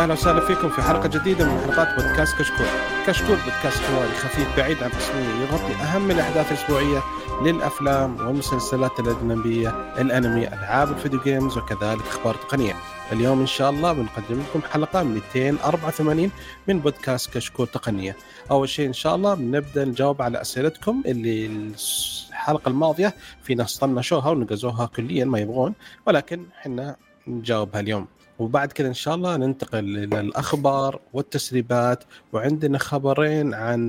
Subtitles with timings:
[0.00, 2.66] أهلا وسهلا فيكم في حلقة جديدة من حلقات بودكاست كشكول.
[3.06, 7.02] كشكول بودكاست حواري خفيف بعيد عن الرسميه يغطي أهم الأحداث الأسبوعية
[7.42, 9.68] للأفلام والمسلسلات الأجنبية،
[10.00, 12.74] الأنمي، ألعاب الفيديو جيمز وكذلك أخبار تقنية.
[13.12, 16.30] اليوم إن شاء الله بنقدم لكم حلقة 284
[16.68, 18.16] من بودكاست كشكول تقنية.
[18.50, 24.30] أول شيء إن شاء الله بنبدأ نجاوب على أسئلتكم اللي الحلقة الماضية في ناس طنشوها
[24.30, 25.74] ونقزوها كليا ما يبغون
[26.06, 26.96] ولكن إحنا
[27.26, 28.06] نجاوبها اليوم.
[28.40, 33.80] وبعد كذا إن شاء الله ننتقل إلى الأخبار والتسريبات وعندنا خبرين عن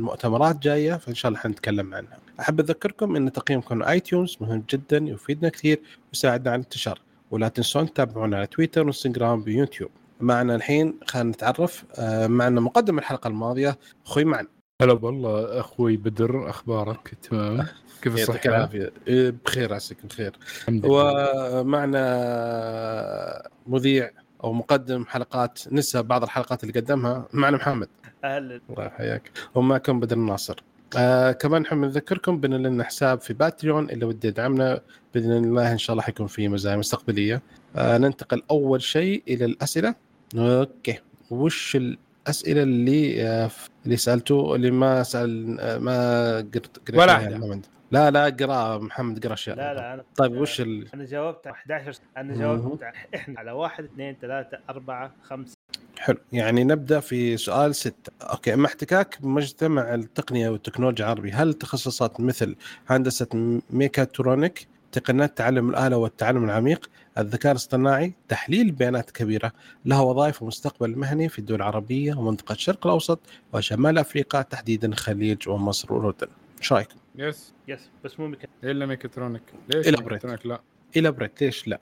[0.00, 2.18] مؤتمرات جاية فإن شاء الله حنتكلم عنها.
[2.40, 7.00] أحب أذكركم إن تقييمكم iTunes مهم جدا يفيدنا كثير ويساعدنا على الانتشار
[7.30, 9.90] ولا تنسون تتابعونا على تويتر وانستغرام ويوتيوب.
[10.20, 14.46] معنا الحين خلينا نتعرف آه، معنا مقدم الحلقة الماضية أخوي معن.
[14.82, 17.66] هلا والله أخوي بدر أخبارك تمام
[18.02, 18.92] كيف يعطيك الصحة؟ العافية.
[19.08, 20.32] إيه، بخير عساك بخير.
[20.60, 21.60] الحمد لله.
[21.60, 24.10] ومعنا مذيع
[24.44, 27.88] أو مقدم حلقات نسى بعض الحلقات اللي قدمها معنا محمد.
[28.24, 28.60] أهلا.
[28.70, 29.22] الله يحييك.
[29.54, 30.62] ومعكم بدر الناصر.
[30.96, 34.80] آه كمان نحب نذكركم بأن لنا حساب في باتريون اللي وده يدعمنا
[35.14, 37.42] بإذن الله إن شاء الله حيكون في مزايا مستقبلية.
[37.76, 39.94] آه ننتقل أول شيء إلى الأسئلة.
[40.36, 40.98] okay.
[41.30, 43.50] وش الأسئلة اللي آه
[43.84, 47.38] اللي سألتوه اللي ما سأل آه ما قرت قريت ولا.
[47.38, 47.66] محمد.
[47.90, 49.56] لا لا قرا محمد قرا أشياء.
[49.56, 50.88] لا لا أنا طيب وش ال...
[50.94, 52.34] أنا جاوبت على 11 أنا.
[52.34, 55.54] جاوبت على- إحنا على واحد اثنين ثلاثة أربعة خمسة.
[55.98, 56.16] حلو.
[56.32, 58.12] يعني نبدأ في سؤال ستة.
[58.22, 62.56] okay مع احتكاك بمجتمع التقنية والتكنولوجيا العربي هل تخصصات مثل
[62.88, 69.52] هندسة ميكاترونيك تقنيات تعلم الآلة والتعلم العميق الذكاء الاصطناعي تحليل البيانات كبيرة
[69.84, 73.20] لها وظائف ومستقبل مهني في الدول العربية ومنطقة الشرق الأوسط
[73.52, 76.26] وشمال أفريقيا تحديدا الخليج ومصر والاردن
[76.58, 79.42] إيش رايكم yes yes بس مو ميكا إلا ميكاترونيك.
[79.74, 80.60] ليش إلا ميكاترونيك؟ لا.
[80.96, 81.42] elaborate.
[81.42, 81.80] ليش لا؟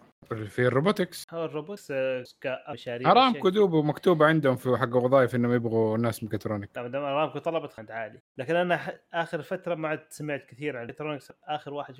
[0.49, 1.27] في ال robotics.
[1.33, 6.71] هو الروبوت آه، كمشاريع ارامكو دوب مكتوب عندهم في حق وظائف إنهم يبغوا ناس ميكاترونيك.
[6.75, 10.77] طبعا دام ارامكو طلبت خد عالي لكن أنا ح- آخر فترة ما عاد سمعت كثير
[10.77, 11.95] عن electronics آخر واحد.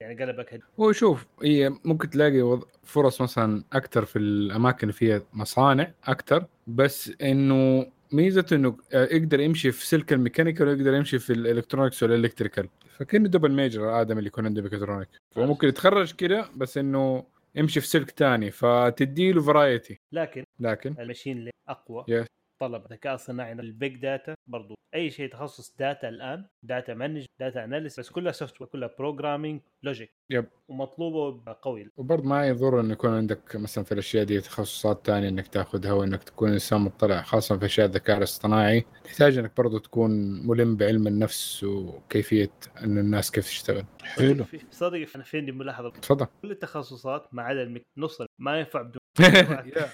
[0.00, 0.60] يعني قلبك هد.
[0.80, 6.46] هو شوف هي ممكن تلاقي وظ- فرص مثلا أكثر في الأماكن اللي فيها مصانع أكثر
[6.66, 11.38] بس إنه ميزته إنه آه، يقدر يمشي في سلك ال mechanical ويقدر يمشي في ال
[11.38, 12.68] electronics وال electrical
[12.98, 17.24] فكأنه double major آدم اللي يكون عنده ميكاترونيك فممكن يتخرج كده بس إنه
[17.54, 22.26] يمشي في سلك تاني فتدي له variety لكن لكن ال machine اللي أقوى Yes.
[22.62, 27.64] طلب ذكاء صناعي ال big data برضو أي شيء تخصص data الآن data mining data
[27.64, 30.46] analysis بس كلها software كلها programming logic yep.
[30.68, 31.90] ومطلوبه قوي.
[31.96, 36.24] وبرضه ما يضر إنه يكون عندك مثلا في الأشياء دي تخصصات تانية إنك تأخذها وانك
[36.24, 38.84] تكون إنسان مطلع خاصة في أشياء الذكاء الاصطناعي.
[39.04, 40.10] تحتاج إنك برضه تكون
[40.46, 42.50] ملم بعلم النفس وكيفية
[42.84, 43.84] إن الناس كيف تشتغل.
[44.02, 44.44] حلو.
[44.70, 46.26] صدق أنا في عندي ملاحظة؟ تفضل.
[46.42, 47.82] كل التخصصات ما عدا الميك...
[47.96, 49.01] نص ما ينفع بدون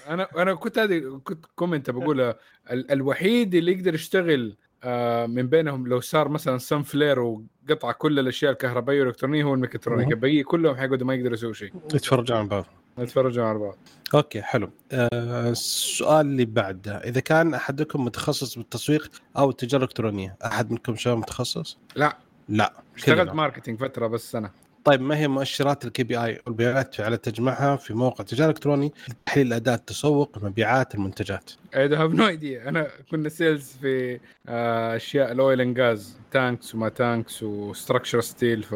[0.09, 2.35] أنا أنا كنت هذه كنت comment بقولها
[2.71, 8.19] ال- الوحيد اللي يقدر يشتغل آه، من بينهم لو صار مثلا sun flare وقطع كل
[8.19, 10.07] الأشياء الكهربائية والإلكترونية هو الميكاترونيك.
[10.11, 11.73] الباقي كلهم حيقعدوا ما يقدروا يسووا شيء.
[11.93, 12.65] يتفرجوا عن بعض.
[12.97, 13.77] يتفرجوا على بعض.
[14.13, 14.69] okay حلو.
[14.91, 16.97] آه، السؤال اللي بعده.
[16.97, 22.17] إذا كان أحدكم متخصص بالتسويق أو التجارة الإلكترونية أحد منكم شباب متخصص؟ لا.
[22.49, 23.33] لا اشتغلت.
[23.33, 24.51] marketing فترة بس سنه
[24.83, 29.75] طيب ما هي مؤشرات ال KPI؟ والبيانات اللي تجمعها في موقع تجارة إلكتروني لتحليل اداء
[29.75, 31.51] التسوق ومبيعات المنتجات.
[31.75, 36.75] I have no idea أنا كنا sales في آه، أشياء ال oil and gas tanks
[36.75, 38.75] وما tanks و structure steel ف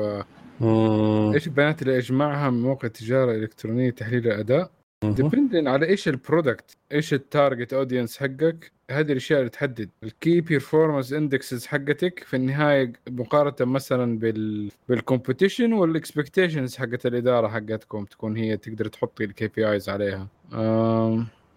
[1.33, 4.71] إيش البيانات اللي أجمعها من موقع تجارة إلكترونية تحليل الاداء
[5.03, 9.89] dependent على إيش ال product إيش ال target audience حقك هذه الأشياء اللي تحدد.
[10.03, 17.05] ال key performance indexes حقتك في النهاية مقارنة مثلا بال بال competition وال expectations حقت
[17.05, 20.27] الإدارة حقتكم تكون هي تقدر تحطي ال KPIs عليها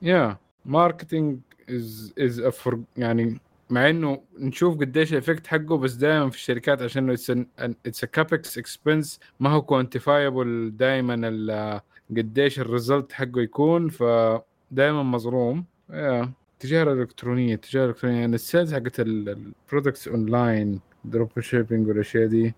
[0.02, 1.38] yeah marketing
[1.70, 2.52] is is
[2.96, 3.40] يعني
[3.70, 7.10] مع إنه نشوف قديش ال effect حقه بس دائما في الشركات عشان
[7.58, 15.64] it's capex expense ما هو quantifiable دائما قديش ال result حقه يكون فدائما مظلوم.
[15.90, 22.26] yeah تجارة إلكترونية تجاره الكترونيه يعني ال sales حقت ال products online drop shipping والأشياء
[22.26, 22.54] دي.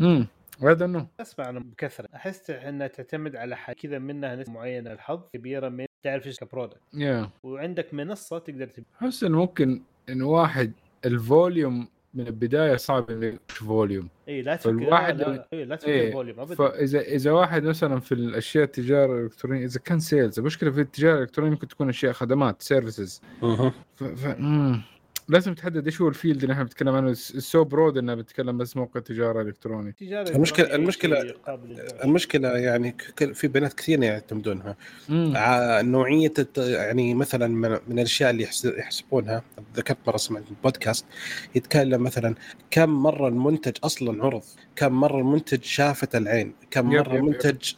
[0.00, 0.26] امم
[0.62, 2.08] هذا انه أسمع عنهم بكثرة.
[2.14, 4.92] أحس إنها تعتمد على حاجة كذا منها نسبه معينة.
[4.92, 8.84] الحظ كبيرة من تعرف إيش ك product yeah وعندك منصة تقدر تب...
[9.02, 10.72] أحس انه ممكن انه واحد
[11.04, 14.08] ال volume من البداية صعب يخش volume.
[14.28, 16.54] اي لا تفكر فالواحد لا, لا, إيه لا تفكر إيه، volume ابدا.
[16.54, 21.50] فاذا إذا واحد مثلا في الأشياء التجارة الإلكترونية إذا كان sales المشكلة في التجارة الإلكترونية
[21.50, 23.22] ممكن تكون أشياء خدمات services
[23.96, 24.04] ف...
[24.04, 24.26] ف...
[24.38, 24.82] مم.
[25.30, 28.76] لازم تحدد إيش هو ال field اللي إحنا بنتكلم عنه also broad انه بتكلم بس
[28.76, 30.36] موقع تجارة إلكتروني تجارة
[31.46, 31.84] قابل للبيع.
[32.04, 32.96] المشكلة يعني
[33.34, 34.76] في بنات كثير يعتمدونها
[35.10, 39.42] ع- نوعية الت- يعني مثلا من, من الأشياء اللي يحس- يحسبونها
[39.76, 41.04] ذكرت مرة سمعت بودكاست
[41.54, 42.34] يتكلم مثلا
[42.70, 44.42] كم مرة المنتج أصلا عرض
[44.76, 47.24] كم مرة المنتج شافت العين كم يب- مرة يب- yep.
[47.24, 47.72] المنتج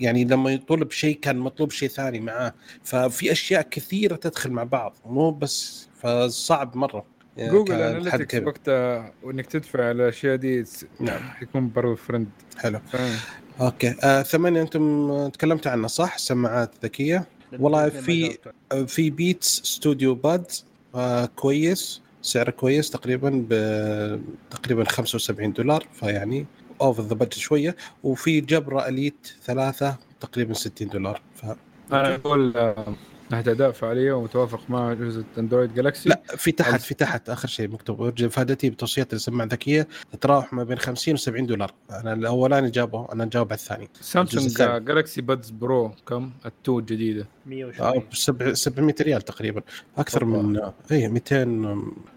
[0.00, 2.54] يعني لما يطلب شيء كان مطلوب شيء ثاني معاه
[2.84, 7.04] ففي أشياء كثيرة تدخل مع بعض مو بس فصعب مرة
[7.36, 8.46] يعني Google Analytics.
[8.46, 10.64] وقتها وإنك تدفع على الأشياء دي
[11.00, 11.20] نعم.
[11.20, 12.28] حيكون برضه فرند
[12.58, 13.16] حلو فاهم.
[13.60, 17.26] okay آه ثمانية أنتم تكلمتوا عنها صح سماعات ذكية
[17.58, 18.38] والله في-.
[18.72, 20.46] آه، في Beats Studio Buds
[20.94, 23.54] آه كويس سعره كويس تقريبا ب
[24.50, 26.46] تقريبا 75 دولار فيعني
[26.80, 31.20] over the budget شوية وفي Jabra Elite ثلاثة تقريبا 60 دولار.
[31.34, 31.44] ف...
[31.92, 32.94] أنا أقول آه،
[33.30, 37.68] ناحيه أداء فعالية ومتوافق مع اجهزه Android Galaxy لا في تحت في تحت آخر شيء
[37.68, 38.02] مكتوب.
[38.02, 41.72] ارجع افادتي بتوصيات السماعه الذكيه تتراوح ما بين 50 و 70 دولار.
[41.90, 43.88] أنا الأولاني جابه أنا جاوب على الثاني.
[44.00, 44.56] سامسونج.
[44.84, 47.26] Galaxy Buds Pro كم؟ ال two الجديدة.
[47.46, 49.62] 120 آه، سبع- 700 ريال تقريبا.
[49.98, 50.60] أكثر من
[50.92, 51.44] اي 200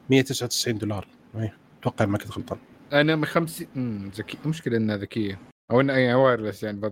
[0.09, 1.07] 199 دولار.
[1.35, 2.57] اي أتوقع ما كنت غلطان.
[2.93, 5.39] أنا من 50 امم ذكي المشكلة إنها ذكية.
[5.71, 6.91] أو إنها يعني wireless يعني.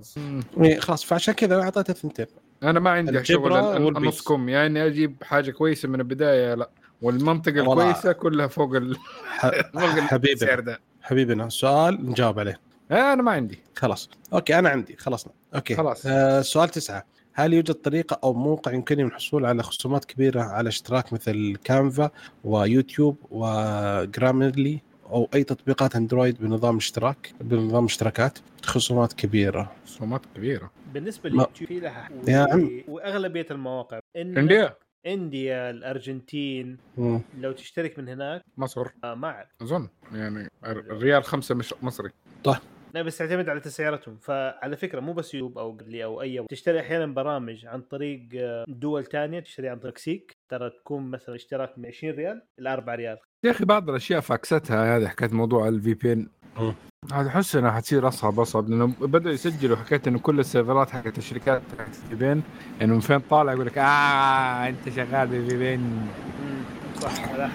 [0.62, 2.26] إيه، خلاص فعشان كذا أعطيته ثنتين.
[2.64, 3.54] أنا ما عندي شغل.
[3.98, 4.50] النص كم.
[4.50, 6.70] يعني أجيب حاجة كويسة من البداية لا.
[7.02, 7.60] والمنطقة.
[7.60, 8.98] الكويسة كلها فوق ال...
[9.28, 12.60] ح- فوق السعر حبيبنا ده حبيبنا سؤال نجاوب عليه.
[12.92, 13.60] آه أنا ما عندي.
[13.76, 14.10] خلاص.
[14.34, 14.96] okay أنا عندي.
[14.98, 15.34] خلصنا.
[15.56, 15.76] okay.
[15.76, 16.04] خلاص.
[16.06, 17.06] آه سؤال تسعة.
[17.34, 22.12] هل يوجد طريقة أو موقع يمكنني الحصول على خصومات كبيرة على اشتراك مثل Canva
[22.44, 29.72] و YouTube و Grammarly؟ أو أي تطبيقات Android بنظام اشتراك بنظام اشتراكات خصومات كبيرة.
[29.86, 30.72] رسومات كبيرة.
[30.94, 32.82] بالنسبة ما- لليوتيوب في لها يا عم.
[32.88, 34.00] وأغلبية المواقع.
[34.16, 34.70] إن عندي
[35.08, 36.78] إنديا الأرجنتين.
[36.98, 37.22] مم.
[37.40, 38.42] لو تشترك من هناك.
[38.58, 38.88] مصر.
[39.04, 39.50] آه ما أعرف.
[39.62, 39.88] أظن.
[40.14, 42.10] يعني الريال خمسة مش مصري.
[42.94, 46.80] لا بس تعتمد على تسعيرتهم فعلى فكرة مو بس يوتيوب أو قبلي أو أي تشتري
[46.80, 49.40] أحيانا برامج عن طريق آه، دول تانية.
[49.40, 53.18] تشتري عن طريق مكسيك ترى تكون مثلا اشتراك من 20 ريال إلى 4 ريال.
[53.44, 56.28] يا أخي بعض الأشياء fixتها هذه حكايه موضوع ال VPN
[56.60, 56.74] مم.
[57.12, 61.62] احس انها حتصير أصعب اصعب لأنه بدأوا يسجلوا حكايه إنه كل ال serverات حقت الشركات
[61.80, 62.42] حقت ال VPN
[62.82, 66.08] انه من فين طالع يقول لك آه أنت شغال ب VPN
[67.02, 67.50] صح على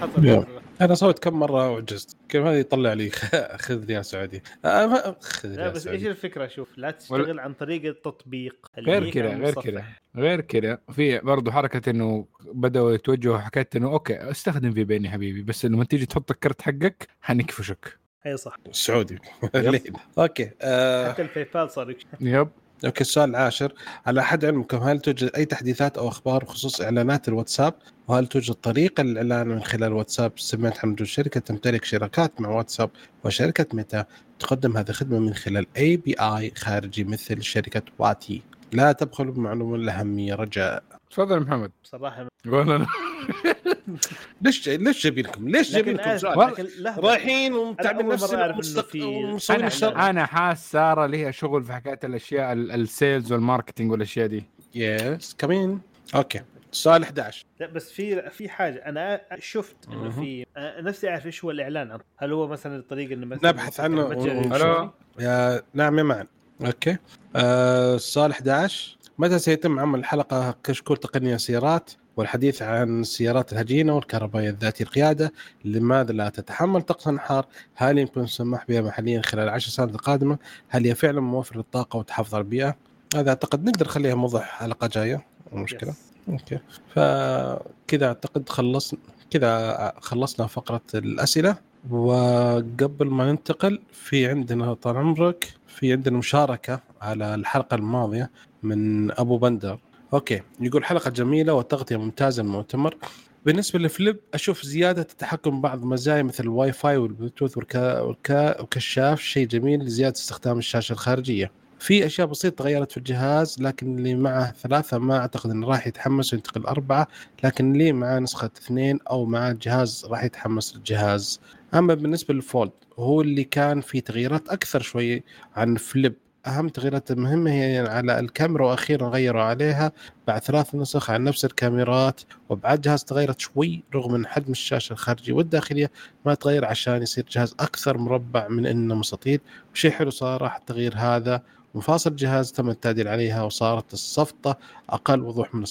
[0.81, 0.85] يا.
[0.85, 3.09] أنا سويت كم مرة وعجزت كيف هذا يطلع لي؟
[3.65, 4.43] خذ ريال سعودي.
[4.65, 8.55] آه ما- خذ لا بس إيش الفكرة؟ شوف لا تشتغل عن طريق التطبيق.
[8.77, 9.53] غير كذا غير.
[9.53, 9.83] كذا
[10.15, 10.77] غير كذا.
[10.91, 15.83] في برضه حركة إنه بدأوا يتوجهوا حكاية إنه okay استخدم VPN يا حبيبي بس لما
[15.83, 17.99] تيجي تحط الكرت حقك حنكفشك.
[18.25, 18.57] أي صح.
[18.71, 19.19] سعودي؟
[20.19, 21.11] okay آه.
[21.11, 21.95] حتى ال PayPal صار.
[22.21, 22.47] yep.
[22.85, 23.73] okay السؤال العاشر
[24.05, 27.73] على حد علمكم هل توجد أي تحديثات أو أخبار بخصوص إعلانات الواتساب؟
[28.07, 32.89] وهل توجد طريقه للاعلان من خلال واتساب سمعت عن وجود شركة تمتلك شراكات مع واتساب
[33.23, 34.05] وشركة Meta
[34.39, 38.41] تقدم هذه الخدمة من خلال API خارجي مثل شركة واتي.
[38.71, 40.83] لا تبخلوا بمعلومة الاهميه رجاء.
[41.11, 41.71] تفضل يا محمد.
[41.83, 42.87] بصراحه قول أنا
[44.41, 46.53] ليش ليش جايبينكم ليش جايبينكم سؤال.
[46.97, 48.55] رايحين ومتعبين نفسنا
[48.95, 53.44] ومسوين أنا- الشر أنا حاس سارة لها شغل في حكاية الأشياء ال- ال sales وال
[53.44, 54.43] marketing والأشياء دي.
[54.75, 55.81] yes كمين
[56.15, 56.41] okay.
[56.73, 58.77] السؤال 11 لا بس في في حاجة.
[58.85, 60.09] أنا شفت إنه.
[60.09, 61.99] في نفسي أعرف إيش هو الإعلان.
[62.17, 64.11] هل هو مثلا الطريقة إنه مثلا نبحث عنه.
[64.55, 66.25] ألو؟ يا نعم يا معن.
[66.65, 66.97] okay.
[67.35, 71.91] آه السؤال 11 متى سيتم عمل حلقه كشكول تقنية سيارات.
[72.17, 75.33] والحديث عن السيارات الهجينة والكهربائية ذاتي القيادة
[75.65, 77.45] لماذا لا تتحمل طقسا حار
[77.75, 80.37] هل يمكن السماح بها محليا خلال العشر سنوات القادمة؟
[80.69, 82.75] هل هي فعلا موفرة للطاقة وتحافظ على البيئة؟
[83.15, 85.25] هذا أعتقد نقدر نخليها موضوع حلقة جاية.
[85.51, 85.93] مو مشكلة.
[86.29, 86.59] okay.
[86.93, 91.57] فكذا أعتقد خلصنا كذا خلصنا فقرة الأسئلة.
[91.89, 98.31] وقبل ما ننتقل في عندنا طال عمرك في عندنا مشاركة على الحلقة الماضية
[98.63, 99.79] من أبو بندر.
[100.15, 100.41] okay.
[100.59, 102.97] يقول حلقة جميلة وتغطيه ممتازة للمؤتمر
[103.45, 108.61] بالنسبة لل Flip أشوف زيادة التحكم ببعض المزايا مثل ال Wi-Fi وال Bluetooth والكا والكا
[108.61, 111.51] وكشاف شيء جميل لزياده استخدام الشاشة الخارجية.
[111.79, 116.33] في أشياء بسيطة تغيرت في الجهاز لكن اللي معه ثلاثة ما أعتقد إنه راح يتحمس
[116.33, 117.07] وينتقل اربعه
[117.43, 121.39] لكن اللي معاه نسخة اثنين أو معاه جهاز راح يتحمس للجهاز.
[121.73, 125.23] أما بالنسبة للفولد هو اللي كان في تغييرات أكثر شوي
[125.55, 126.15] عن فليب.
[126.47, 129.91] اهم تغييرات المهمه هي على الكاميرا وأخيرا غيروا عليها
[130.27, 135.33] بعد ثلاث نسخ عن نفس الكاميرات وابعاد جهاز تغيرت شوي رغم إن حجم الشاشة الخارجية
[135.33, 135.91] والداخلية
[136.25, 139.39] ما تغير عشان يصير جهاز أكثر مربع من إنه مستطيل
[139.73, 141.41] وشيء حلو صراحة التغيير هذا
[141.75, 144.57] مفاصل الجهاز تم التعديل عليها وصارت الصفطة
[144.89, 145.63] أقل وضوح من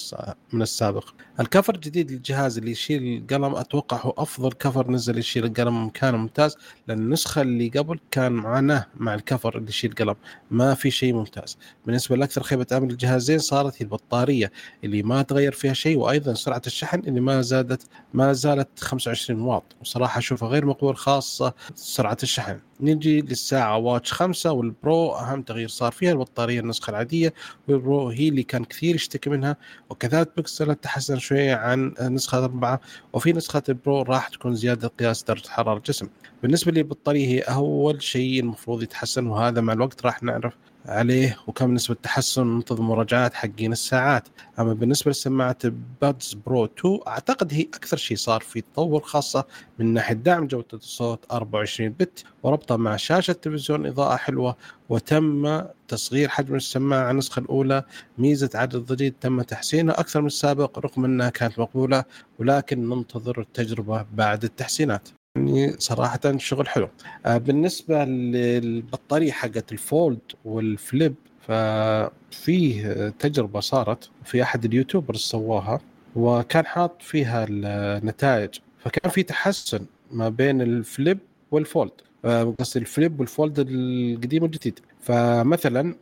[0.53, 1.09] من السابق.
[1.39, 6.57] الكفر الجديد للجهاز اللي يشيل القلم أتوقع هو أفضل كفر نزل يشيل القلم كان ممتاز
[6.87, 10.15] لأن النسخة اللي قبل كان معاناة مع الكفر اللي يشيل القلم
[10.51, 11.57] ما في شيء ممتاز.
[11.85, 14.51] بالنسبة لأكثر خيبة أمل الجهازين صارت هي البطارية
[14.83, 19.63] اللي ما تغير فيها شيء وأيضا سرعة الشحن اللي ما زادت ما زالت 25 واط
[19.81, 22.59] وصراحة أشوفها غير مقبول خاصة سرعة الشحن.
[22.79, 27.33] نجي للساعة واتش 5 والبرو أهم تغيير صار فيها البطارية النسخة العادية
[27.67, 29.57] وال Pro هي اللي كان كثير يشتكي منها
[29.89, 32.79] وكذلك بيكسل تحسن شوية عن نسخة أربعة.
[33.13, 36.09] وفي نسخة ال Pro راح تكون زيادة قياس درجة حرارة الجسم.
[36.43, 40.53] بالنسبة للبطارية هي أول شيء المفروض يتحسن وهذا مع الوقت راح نعرف
[40.87, 44.27] عليه وكم نسبة تحسن ننتظر مراجعات حقين الساعات.
[44.59, 45.57] أما بالنسبة لسماعة
[46.01, 49.45] Buds Pro 2 أعتقد هي أكثر شيء صار في تطور خاصة
[49.79, 54.55] من ناحية دعم جودة الصوت 24 bit وربطها مع شاشة تلفزيون إضاءة حلوة
[54.89, 57.83] وتم تصغير حجم السماعة النسخة الأولى.
[58.17, 62.03] ميزة عدد الضجيج تم تحسينها أكثر من السابق رغم أنها كانت مقبولة
[62.39, 65.09] ولكن ننتظر التجربة بعد التحسينات.
[65.47, 66.89] يعني صراحة شغل حلو.
[67.25, 71.15] آه، بالنسبة للبطارية حقت الفولد والفليب
[71.47, 75.79] ففيه تجربة صارت في أحد اليوتيوبرز سواها
[76.15, 78.49] وكان حاط فيها النتائج
[78.79, 81.19] فكان في تحسن ما بين ال Flip
[81.51, 81.91] وال Fold.
[82.25, 84.79] آه، قصدي ال Flip وال Fold القديم والجديد.
[85.01, 85.95] فمثلا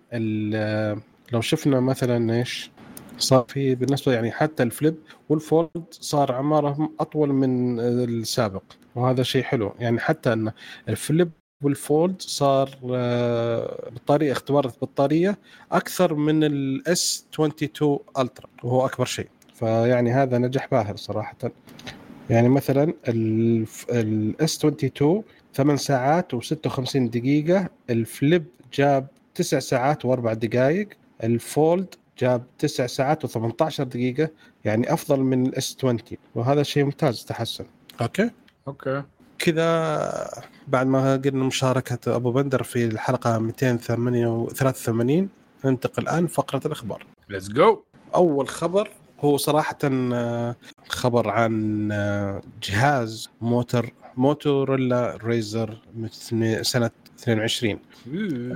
[1.32, 2.72] لو شفنا مثلا إيش؟
[3.18, 4.96] صار في بالنسبة يعني حتى ال Flip
[5.30, 8.64] وال Fold صار أعمارهم أطول من السابق
[8.96, 9.74] وهذا شيء حلو.
[9.80, 10.52] يعني حتى إن
[10.90, 11.32] ال Flip
[11.64, 15.38] وال Fold صار آه، بطارية اختبار البطاريه
[15.72, 19.28] أكثر من ال S 22 Ultra وهو أكبر شيء.
[19.54, 21.38] فيعني هذا نجاح باهر صراحة.
[22.30, 22.94] يعني مثلا
[23.90, 30.88] ال S 22 8 ساعات و56 دقيقة ال Flip جاب 9 ساعات و4 دقائق
[31.24, 34.30] ال Fold جاب 9 ساعات و18 دقيقة
[34.66, 36.00] يعني أفضل من ال S 20
[36.36, 37.66] وهذا شيء ممتاز تحسن.
[38.02, 38.30] Okay.
[38.68, 39.04] Okay.
[39.40, 45.30] كذا بعد ما قلنا مشاركة أبو بندر في الحلقة 283
[45.66, 47.06] ننتقل الآن فقرة الأخبار.
[47.30, 47.84] Let's go
[48.16, 48.90] أول خبر
[49.20, 50.56] هو صراحة آه،
[50.88, 55.78] خبر عن آه، جهاز Motor Motorola Razr
[56.62, 57.80] سنة 22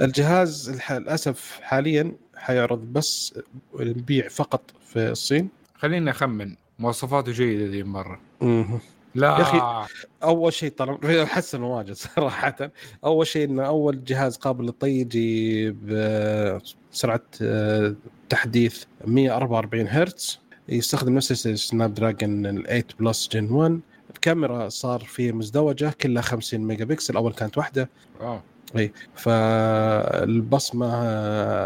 [0.02, 3.40] الجهاز الأسف حاليا حيعرض بس
[3.80, 5.50] البيع فقط في الصين.
[5.80, 8.20] خليني أخمن مواصفاته جيدة ذي المرة.
[8.42, 8.80] مه.
[9.16, 9.28] لا.
[9.28, 9.88] يا أخي
[10.24, 12.72] أول شيء طالما حسن واجد صراحة.
[13.06, 17.96] أول شيء انه أول جهاز قابل للطي يجي بسرعة آه،
[18.30, 20.40] تحديث 144 هرتز.
[20.70, 23.80] يستخدم نفس ال Snapdragon 8 Plus Gen 1
[24.16, 27.90] الكاميرا صار فيه مزدوجة كلها 50 ميجا بكسل أول كانت واحدة.
[28.22, 28.44] آه
[28.76, 30.90] إي فالبصمة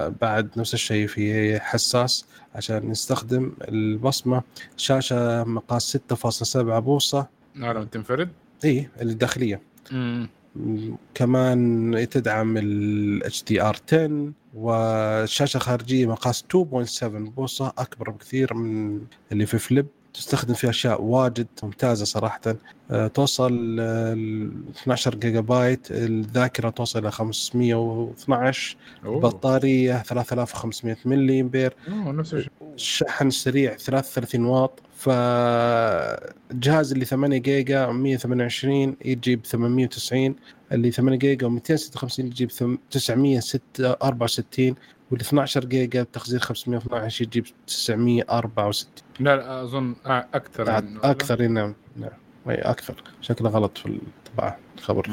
[0.07, 4.41] بعد نفس الشيء في حساس عشان نستخدم البصمة
[4.77, 8.29] شاشة مقاس 6.7 بوصه نعم تنفرد؟
[8.65, 9.61] إي الداخلية.
[11.13, 19.57] كمان تدعم ال HDR 10 والشاشة خارجية مقاس 2.7 بوصه أكبر بكثير من اللي في
[19.57, 19.87] فليب.
[20.13, 22.41] تستخدم فيها أشياء واجد ممتازة صراحة.
[22.91, 29.19] آه، توصل 12 جيجا بايت الذاكرة توصل إلى 512 أوه.
[29.19, 31.73] بطاريه 3500 ملي أمبير.
[32.75, 34.79] الشحن سريع 33 واط.
[34.97, 40.35] فالجهاز اللي 8 جيجا 128 يجي ب 890
[40.71, 42.49] اللي 8 جيجا و256 يجي ب
[42.91, 44.75] 964
[45.11, 50.99] وال 12 جيجا بتخزين 512 يجيب 964 لا لا أظن أكثر يعني.
[51.03, 52.11] أكثر نعم نعم.
[52.49, 53.03] أي أكثر.
[53.21, 55.09] شكله غلط في الطباعة الخبر.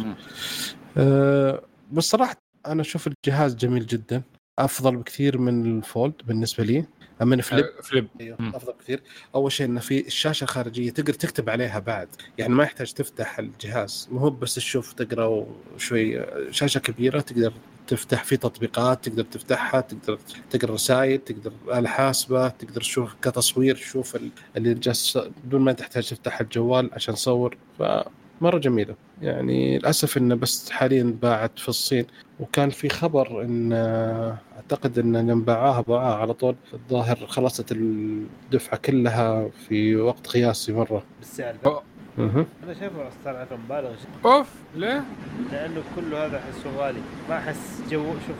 [0.96, 1.62] أه
[1.92, 2.36] بس صراحة
[2.66, 4.22] أنا أشوف الجهاز جميل جدا.
[4.58, 6.84] أفضل بكثير من الفولد بالنسبة لي.
[7.20, 7.64] من فليب.
[7.64, 8.08] أه فليب.
[8.20, 8.38] أيوه.
[8.40, 9.02] أفضل كثير
[9.34, 12.08] أول شيء إنه في الشاشة الخارجية تقدر تكتب عليها بعد.
[12.38, 14.08] يعني ما يحتاج تفتح الجهاز.
[14.12, 17.52] مو بس تشوف تقرأ شوي شاشة كبيرة تقدر
[17.88, 20.18] تفتح في تطبيقات تقدر تفتحها تقدر
[20.50, 24.18] تقرأ رسائل تقدر آلة حاسبة تقدر تشوف كتصوير تشوف
[24.56, 27.56] اللي جالس بدون ما تحتاج تفتح الجوال عشان تصور.
[27.78, 28.94] فمرة جميلة.
[29.22, 32.06] يعني للأسف إنه بس حاليا باعت في الصين.
[32.40, 33.72] وكان في خبر إن
[34.56, 36.56] أعتقد إن لما باعوها باعوها على طول.
[36.74, 41.04] الظاهر خلصت الدفعة كلها في وقت قياسي مرة.
[41.18, 41.82] بالسعر
[42.18, 42.46] مهم.
[42.64, 45.04] أنا شايفه صراحة مبالغ جدا أوف ليه؟
[45.52, 47.00] لأنه كله هذا احسه غالي.
[47.28, 48.36] ما أحس جو شوف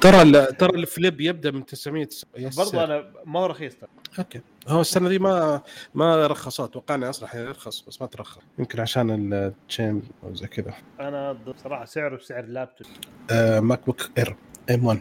[0.00, 2.56] ترى ال- ترى ال Flip يبدأ من 900 yes.
[2.56, 3.74] برضه أنا ما هو رخيص.
[3.74, 3.88] ترى
[4.18, 4.40] Okay.
[4.68, 5.62] هو السنة دي ما
[5.94, 8.40] ما رخصوه توقعنا أصلا حيرخص بس ما ترخص.
[8.58, 10.74] يمكن عشان ال chain أو زي كذا.
[11.00, 12.86] أنا ضد صراحة سعره بسعر لابتوب
[13.30, 14.36] آه MacBook Air
[14.70, 15.00] M 1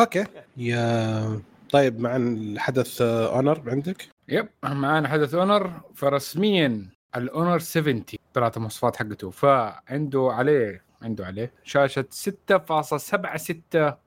[0.00, 0.24] Okay.
[0.56, 8.04] يا طيب مع الحدث Honor عندك؟ Yep معانا حدث Honor فرسميا ال Honor 70
[8.34, 9.30] طلعت المواصفات حقته.
[9.30, 13.56] فعنده عليه عنده عليه شاشة 6.76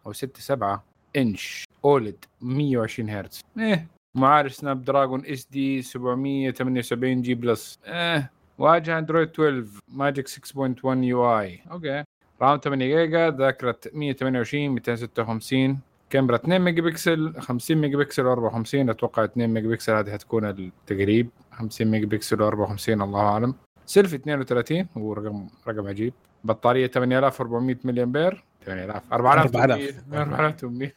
[0.05, 0.79] أو 6.7
[1.17, 3.41] inch OLED 120 هرتز.
[3.59, 7.79] إيه معالج Snapdragon SD 778 G Plus.
[7.85, 10.37] إيه واجهه Android 12 Magic 6.1
[10.85, 12.03] UI Okay.
[12.41, 15.79] RAM 8 جيجا ذاكرة 128 256
[16.11, 21.29] كاميرا 2 ميجا بكسل 50 ميجا بكسل و54 أتوقع 2 ميجا بكسل هذه حتكون التقريب.
[21.51, 23.55] 50 ميجا بكسل و54 الله أعلم.
[23.85, 26.13] سيلفي 32 هو رقم رقم عجيب.
[26.43, 30.91] بطارية 8400 ملي امبير 8000 4800 4800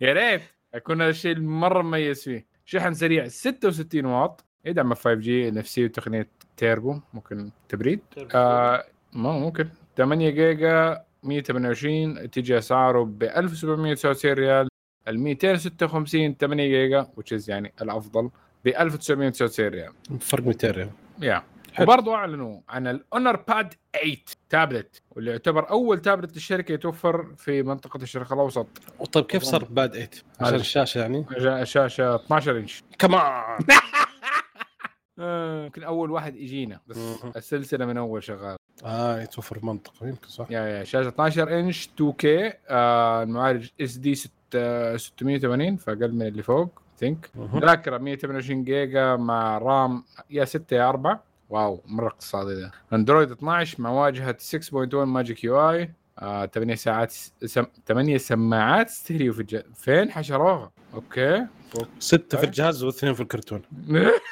[0.00, 0.42] يا ريت.
[0.74, 2.46] يكون هذا الشيء مره مميز فيه.
[2.64, 4.44] شحن سريع 66 واط.
[4.64, 7.00] يدعم 5 G NFC وتقنية تيربو.
[7.14, 8.00] ممكن تبريد.
[8.34, 9.68] آه ممكن.
[9.96, 14.68] 8 جيجا 128 تجي أسعاره ب 1799 ريال
[15.08, 18.30] ال 256 8 جيجا which is يعني الأفضل
[18.64, 19.92] ب 1999 ريال.
[20.20, 20.90] فرق 200 ريال.
[21.22, 21.42] يا
[21.72, 21.86] حلو.
[21.86, 24.16] وبرضو أعلنوا عن ال Honor Pad 8
[24.50, 28.66] تابلت واللي يعتبر أول تابلت للشركة يتوفر في منطقة الشرق الأوسط.
[29.12, 30.08] طيب كيف صار Pad 8
[30.40, 30.54] عشان.
[30.54, 31.26] الشاشة يعني.
[31.38, 33.58] جاء شاشة 12 انش كمان
[35.18, 36.98] يمكن أول واحد يجينا بس.
[37.36, 42.24] السلسلة من أول شغال آه يتوفر منطقه يمكن صح؟ yeah yeah شاشة 12 انش 2K
[42.68, 47.30] آه المعالج SD 680 فأقل من اللي فوق Think.
[47.54, 52.70] ذاكره 128 جيجا مع RAM يا 6 يا 4 wow مرة اقتصادي ده.
[52.92, 57.10] Android 12 مع واجهه 6.1 Magic UI 8 ساعات
[57.44, 57.64] سم...
[57.86, 59.60] 8 سماعات ستيريو في الج...
[59.74, 61.46] فين؟ حشروها okay.
[61.70, 63.62] فوق ستة في الجهاز واثنين في الكرتون.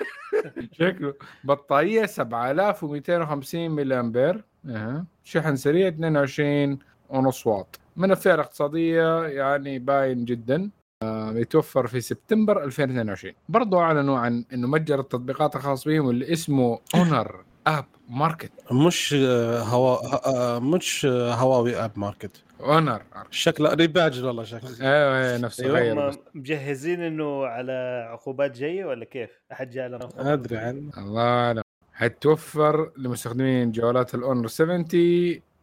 [0.79, 1.15] شكله.
[1.45, 5.05] بطارية 7250 ملي امبير أه.
[5.25, 7.81] شحن سريع 22 ونص واط.
[7.97, 10.71] من الفئة الاقتصادية يعني باين جدا.
[11.03, 16.79] آه، يتوفر في سبتمبر 2022 برضو أعلنوا عن إنه متجر التطبيقات الخاص بهم اللي اسمه
[16.95, 24.25] Honor App Market مش آه، هوا آه، مش آه، هواوي App Market Honor شكله rebadge
[24.25, 24.71] والله شكله.
[24.81, 26.19] أيوه أيوه نفس أيوة،.
[26.35, 31.63] مجهزين إنه على عقوبات جاية ولا كيف؟ أحد جاء لنا أدري عن الله أعلم.
[31.93, 34.85] حتوفر لمستخدمين جوالات ال Honor 70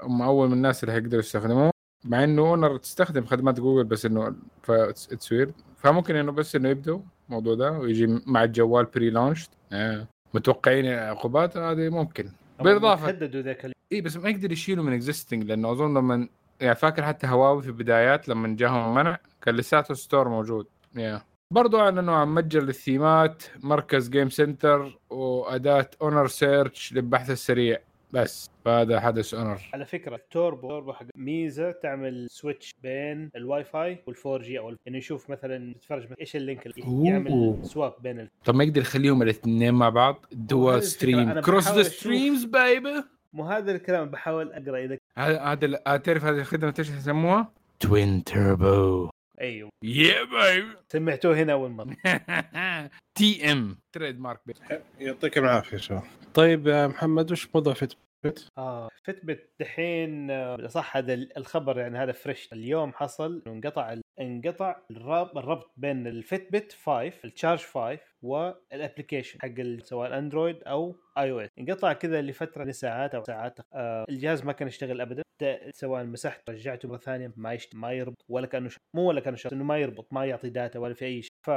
[0.01, 1.71] هم أول من الناس اللي حيقدروا يستخدموه
[2.05, 4.35] مع إنه Honor تستخدم خدمات جوجل بس إنه
[4.69, 9.49] it's weird فممكن إنه بس إنه يبدوا الموضوع ده ويجي مع الجوال pre-launch
[10.33, 12.29] متوقعين عقوبات؟ هذه ممكن.
[12.59, 13.73] بالاضافه هددوا ذاك اليوم.
[13.91, 16.27] إي بس ما يقدر يشيله من existing لأنه أظن لما
[16.61, 20.67] يعني فاكر حتى هواوي في البدايات لما جاهم منع كان لساته store موجود.
[20.95, 27.79] يا برضو اعلنوا عن متجر للثيمات مركز Game Center وأداة Honor Search للبحث السريع.
[28.13, 34.03] بس فهذا حدث اونر على فكرة التوربو توربو حق ميزه تعمل سويتش بين الواي فاي
[34.09, 37.09] وال4 جي أو انه يشوف مثلا تتفرج مثلاً إيش اللينك اللي.
[37.09, 38.29] يعمل سواب بين ال...
[38.45, 41.83] طب ما يقدر يخليهم الاثنين مع بعض دول ستريم كروس ذا.
[41.83, 47.51] ستريمز بايبي مو هذا الكلام بحاول أقرأ إذا هذا هذا تعرف هذه الخدمة إيش يسموها؟
[47.79, 49.09] توين توربو
[49.41, 49.69] أيوه.
[49.83, 51.95] يا بايبي سمعتوه هنا أول مرة.
[53.17, 54.39] TM trademark
[54.99, 56.03] يعطيكم العافية شباب.
[56.33, 61.97] طيب يا محمد وش موضوع Fitbit؟ آه Fitbit دحين آه، صح هذا ال- الخبر يعني
[61.97, 68.40] هذا fresh اليوم حصل انقطع انقطع الربط بين ال Fitbit 5 ال Charge 5 وال
[68.40, 73.59] application حق سواء Android أو iOS انقطع كذا لفترة لساعات أو ساعات.
[73.73, 75.23] آه الجهاز ما كان يشتغل ابدا.
[75.73, 77.75] سواء مسحته رجعته مرة ثانية ما يشت...
[77.75, 78.77] ما يربط ولا كأنه ش...
[78.95, 81.31] مو ولا كأنه شغال إنه ما يربط ما يعطي data ولا في أي شيء.
[81.45, 81.49] ف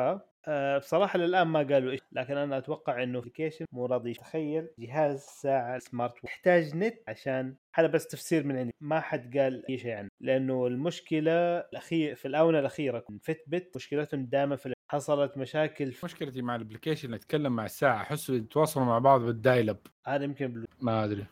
[0.49, 5.21] آه بصراحة للآن ما قالوا إيش لكن أنا أتوقع إنه application مو راضي تخيل جهاز
[5.21, 8.75] ساعة smart يحتاج نت عشان هذا بس تفسير من عندي.
[8.81, 10.09] ما حد قال أي شيء عنه.
[10.21, 16.57] لأنه المشكلة الأخير في الآونة الأخيرة Fitbit مشكلتهم دائما في حصلت مشاكل في مشكلتي مع
[16.57, 20.67] ال application اتكلم مع الساعة احسه يتواصلوا مع بعض بال dial-up هذا يمكن بلو...
[20.81, 21.27] ما أدري.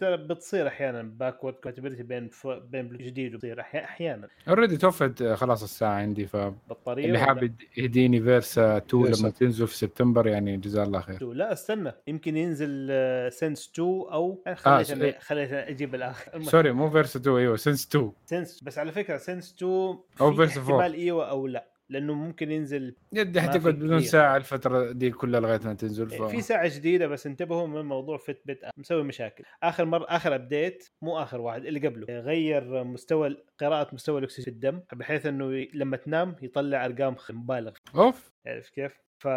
[0.00, 2.46] ترى بتصير أحيانا backward compatibility بين ف...
[2.46, 3.78] بين جديد وتصير أحي...
[3.78, 4.28] أحيانا.
[4.48, 9.20] already توفت آه، خلاص الساعة عندي فاللي بطارية ولا- حاب يهديني Versa 2 Versa.
[9.22, 11.32] لما تنزل في سبتمبر يعني جزاه الله خير.
[11.32, 11.92] لا استنى.
[12.06, 12.88] يمكن ينزل
[13.32, 15.14] Sense 2 أو آه، خليت س- أنا...
[15.20, 16.42] خليت أنا أجيب الآخر.
[16.42, 19.72] sorry مو Versa 2 أيوه Sense 2 Sense بس على فكرة Sense 2
[20.20, 20.80] أو في Versa 4.
[20.80, 21.66] احتمال إيوه أو لا.
[21.90, 24.00] لأنه ممكن ينزل يدي حتقعد بدون.
[24.00, 26.22] ساعة الفترة دي كلها لغاية ما تنزل ف...
[26.22, 31.18] في ساعة جديدة بس انتبهوا من موضوع Fitbit مسوي مشاكل آخر مره آخر update مو
[31.22, 36.36] آخر واحد اللي قبله غير مستوى قراءة مستوى الأكسجين في الدم بحيث إنه لما تنام
[36.42, 39.28] يطلع أرقام مبالغ off عارف كيف؟ ف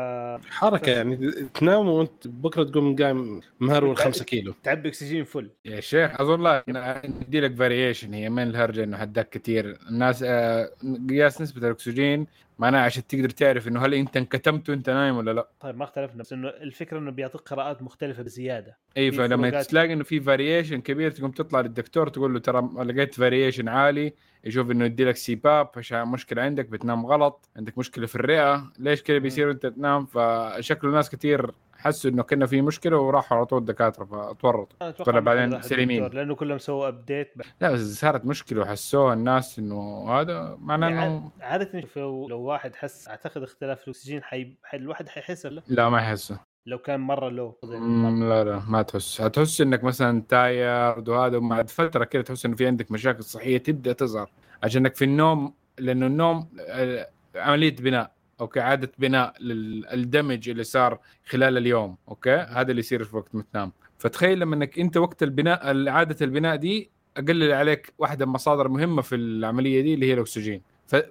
[0.49, 4.53] حركة يعني تنام وأنت بكرة تقوم قايم مهرول 5 كيلو.
[4.63, 6.63] تعبي أكسجين فل يا شيخ أظن لا
[7.05, 10.69] ندي لك variation هي من الهرجة إنه حداك كثير الناس آه،
[11.09, 12.27] قياس نسبة الأكسجين
[12.59, 15.49] معناها عشان تقدر تعرف إنه هل أنت انكتمت وأنت نايم ولا لا.
[15.59, 18.77] طيب ما اختلفنا بس إنه الفكرة إنه بيعطيك قراءات مختلفة بزيادة.
[18.97, 19.63] اي فلما.
[19.63, 24.71] تلاقي إنه في variation كبير تقوم تطلع للدكتور تقول له ترى لقيت variation عالي يشوف
[24.71, 28.71] إنه يدي لك CPAP عشان مشكلة عندك بتنام غلط عندك مشكلة في الرئة.
[28.79, 33.45] ليش كذا بيصير وانت تنام؟ فشكله ناس كثير حسوا إنه كنا في مشكلة وراحوا على
[33.45, 36.07] طول الدكاتره فتورطوا طلع بعدين سليمين.
[36.07, 41.87] لأنه كلهم سووا update لا بس صارت مشكلة وحسوها الناس إنه هذا معناه إنه عادة
[42.05, 44.55] لو واحد حس أعتقد اختلاف الأكسجين حي...
[44.63, 44.77] حي...
[44.77, 49.21] الواحد حيحس لا؟ ما يحسه لو كان مرة لو لا لا ما تحس.
[49.21, 53.93] هتحس إنك مثلا tired وهذا وبعد فترة كده تحس إنه في عندك مشاكل صحية تبدأ
[53.93, 54.29] تظهر.
[54.63, 60.99] عشانك في النوم لأنه النوم آه، عمليه بناء okay؟ عادة بناء لل damage اللي صار
[61.25, 65.23] خلال اليوم okay؟ هذا اللي يصير في وقت ما تنام فتخيل لما إنك أنت وقت
[65.23, 70.13] البناء عادة البناء دي أقلل عليك واحدة من المصادر المهمه في العملية دي اللي هي
[70.13, 70.61] الأكسجين.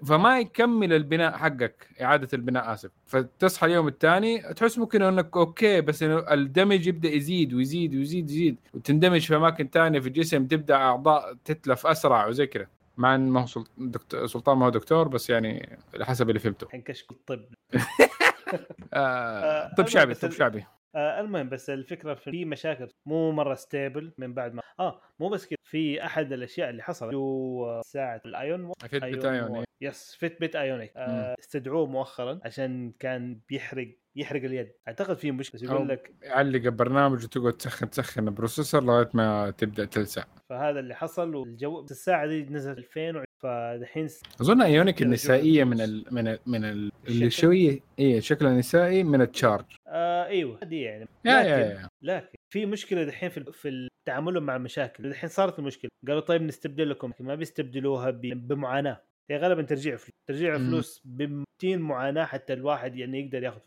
[0.06, 2.90] فما يكمل البناء حقك إعادة البناء آسف.
[3.06, 8.24] فتصحى اليوم الثاني تحس ممكن إنك okay بس إنه ال damage يبدأ يزيد ويزيد ويزيد
[8.30, 12.66] ويزيد وتندمج في أماكن ثانية في الجسم تبدأ أعضاء تتلف أسرع وزي كذا.
[12.96, 16.66] مع إن ما هو دكتور سلطان ما هو دكتور بس يعني حسب اللي فهمته.
[16.66, 17.40] كشف الطب.
[18.94, 20.64] آه طب أنا شعبي طب شعبي.
[20.94, 25.28] آه المهم بس الفكرة في في مشاكل مو مرة stable من بعد ما آه مو
[25.28, 27.14] بس كذا في أحد الأشياء اللي حصلت.
[27.14, 29.64] هو آه، ساعه ال Ion Fitbit Ion.
[29.80, 34.72] yes Fitbit Ionic آه استدعوه مؤخرا عشان كان بيحرق يحرق اليد.
[34.88, 39.84] أعتقد في مشكله يقول لك يعلق البرنامج وتقعد تسخن تسخن ال processor لغاية ما تبدأ
[39.84, 40.24] تلسع.
[40.48, 44.06] فهذا اللي حصل والجو الساعة دي نزلت 2000 فدحين
[44.40, 45.80] أظن إيونيك النسائية من.
[45.80, 50.80] ال من ال من ال اللي؟ شوية إيه شكلها نسائي من التشارج آه إيوه دي
[50.80, 51.08] يعني.
[51.24, 51.58] يا لكن يا.
[51.58, 55.10] يا لكن في مشكلة دحين في في تعاملهم مع المشاكل.
[55.10, 55.90] دحين صارت المشكلة.
[56.08, 59.02] قالوا طيب نستبدل لكم ما بيستبدلوها ب- بمعاناة.
[59.30, 60.10] هي غالبا ترجع فلوس.
[60.28, 60.68] ترجع مم.
[60.70, 63.58] فلوس بمتين معاناة حتى الواحد يعني يقدر ياخذ.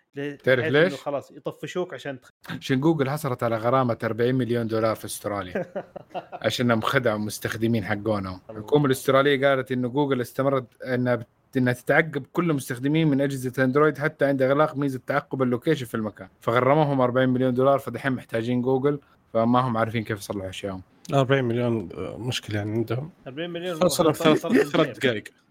[0.44, 2.30] تعرف ليش؟ خلاص يطفشوك عشان تخ...
[2.62, 5.66] عشان جوجل حصلت على غرامة 40 مليون دولار في أستراليا.
[6.46, 8.40] عشانهم خدعوا المستخدمين حقونهم.
[8.50, 13.98] الحكومة الأسترالية قالت إنه جوجل استمرت إنها بت- إنها تتعقب كل المستخدمين من أجهزة Android
[13.98, 16.28] حتى عند اغلاق ميزة تعقب ال location في المكان.
[16.42, 19.00] فغرموهم 40 مليون دولار فدحين محتاجين جوجل
[19.34, 20.82] فما هم عارفين كيف يصلحوا اشيائهم
[21.14, 23.10] 40 مليون آه، مشكلة يعني عندهم.
[23.28, 24.38] 40 مليون صار- ثلاث
[24.72, 24.94] صار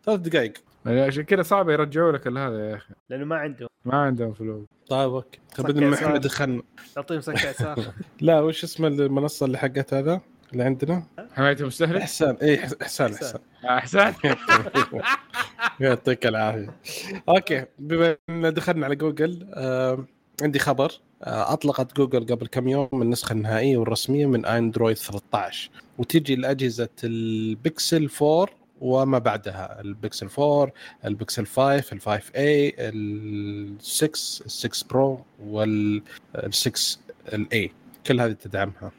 [0.04, 0.52] ثلاث دقائق.
[0.84, 2.94] دقائق عشان كذا صعب يرجعوا لك هذا يا أخي.
[3.10, 4.66] لأنه ما عنده ما عندهم فلوس.
[4.88, 5.38] طيب okay.
[5.58, 6.08] بدنا يسار.
[6.08, 6.62] محمد دخلنا.
[6.94, 7.76] تعطيهم سكه
[8.20, 10.20] لا وش اسم المنصة اللي حقت هذا؟
[10.52, 12.36] اللي عندنا؟ حماية المستهلك؟ إحسان.
[12.42, 13.40] اي إحسان إحسان.
[13.64, 14.02] إحسان.
[14.02, 14.34] احسن
[15.80, 16.76] يعطيك العافية.
[17.28, 20.06] okay بما ان دخلنا على جوجل آه
[20.42, 20.92] عندي خبر.
[21.22, 28.08] آه أطلقت جوجل قبل كم يوم النسخة النهائية والرسمية من اندرويد 13 وتجي لأجهزة البكسل
[28.22, 28.46] 4
[28.82, 30.72] وما بعدها البكسل 4
[31.04, 34.06] البكسل 5 ال 5 اي ال 6
[34.44, 36.02] ال 6 Pro وال
[36.50, 36.98] 6
[37.32, 37.72] ال a
[38.06, 38.92] كل هذه تدعمها.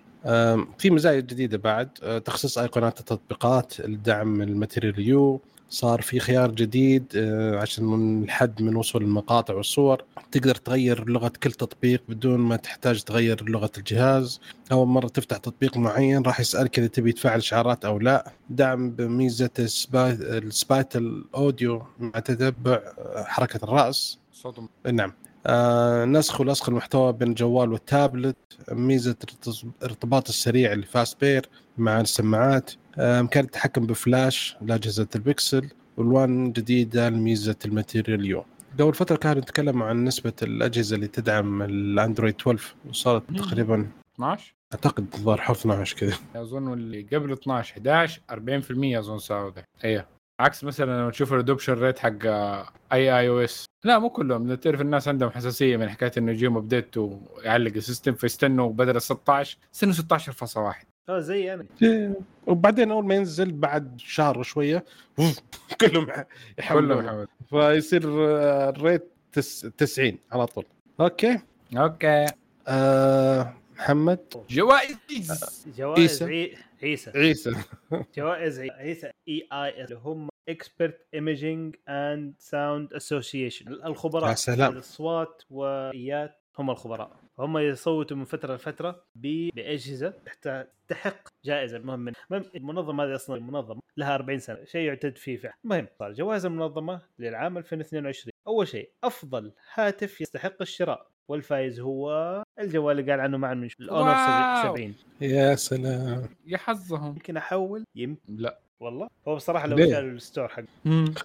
[0.78, 1.90] في مزايا جديدة بعد.
[2.04, 5.42] آه، تخصيص أيقونات التطبيقات الدعم ال Material You.
[5.74, 10.04] صار في خيار جديد آه، عشان من الحد من وصول المقاطع والصور.
[10.32, 14.42] تقدر تغير لغة كل تطبيق بدون ما تحتاج تغير لغة الجهاز.
[14.72, 18.32] أول مرة تفتح تطبيق معين راح يسألك إذا تبي تفعل إشعارات أو لا.
[18.50, 22.80] دعم بميزة ال spatial ال spatial ال audio مع تتبع
[23.16, 24.20] حركة الرأس.
[24.34, 25.14] صوتهم نعم.
[25.46, 28.38] آه نسخ ولصق المحتوى بين الجوال والتابلت
[28.72, 31.46] ميزة ارتز- ارتباط السريع اللي Fast Pair
[31.78, 38.46] مع السماعات آه إمكانية التحكم بفلاش لاجهزه البكسل والوان جديدة لميزة ال Material You
[38.80, 43.24] قبل فترة كان نتكلم عن نسبة الأجهزة اللي تدعم الأندرويد 12 وصارت.
[43.38, 46.14] تقريبا 12 أعتقد ظهر حرف 12 كذا.
[46.36, 50.06] أظن اللي قبل 12 11 40% أظن ده أيوه
[50.40, 52.26] عكس مثلا لما تشوف ال adoption rate حق
[52.94, 54.56] i iOS لا مو كلهم.
[54.56, 59.02] تعرف الناس عندهم حساسية من حكاية إنه يجيهم update ويعلق ال system فيستنوا بدل ال
[59.02, 61.66] 16 يستنوا 16.1 آه زي أنا.
[62.48, 64.86] وبعدين أول ما ينزل بعد شهر وشويه
[65.18, 65.36] كلهم
[65.82, 66.16] كلهم
[66.60, 67.10] يحولون.
[67.10, 70.66] حول فيصير آه، ال rate تس 90 على طول.
[71.00, 71.40] okay.
[71.78, 72.26] okay.
[72.68, 74.20] آه محمد؟
[74.50, 74.98] جوائز.
[75.78, 76.26] جوائز EISA.
[76.26, 76.58] عي...
[76.84, 77.12] EISA.
[77.16, 77.52] EISA.
[78.18, 79.12] جوائز عي- EISA.
[79.28, 84.74] E I S اللي هم Expert Imaging and Sound Association الخبراء يا سلام.
[84.74, 87.12] الاصوات وإيات هم الخبراء.
[87.40, 91.78] هم يصوتوا من فترة لفترة بأجهزة تحت- تحق جائزة.
[91.78, 94.64] المهم من المهم المنظمة هذه أصلا المنظمة لها 40 سنة.
[94.66, 95.56] شيء يعتد فيه فعلا.
[95.66, 101.08] المهم صار جوائز المنظمة للعام 2022 أول شيء أفضل هاتف يستحق الشراء.
[101.28, 104.64] والفائز هو الجوال اللي قال عنه شوي، ال Honor واو.
[104.76, 106.30] 70 يا سلام.
[106.46, 107.08] يا حظهم.
[107.08, 108.60] يمكن أحول يمكن لا.
[108.84, 109.08] والله.
[109.28, 110.64] هو بصراحة لو؟ شال ال store حق.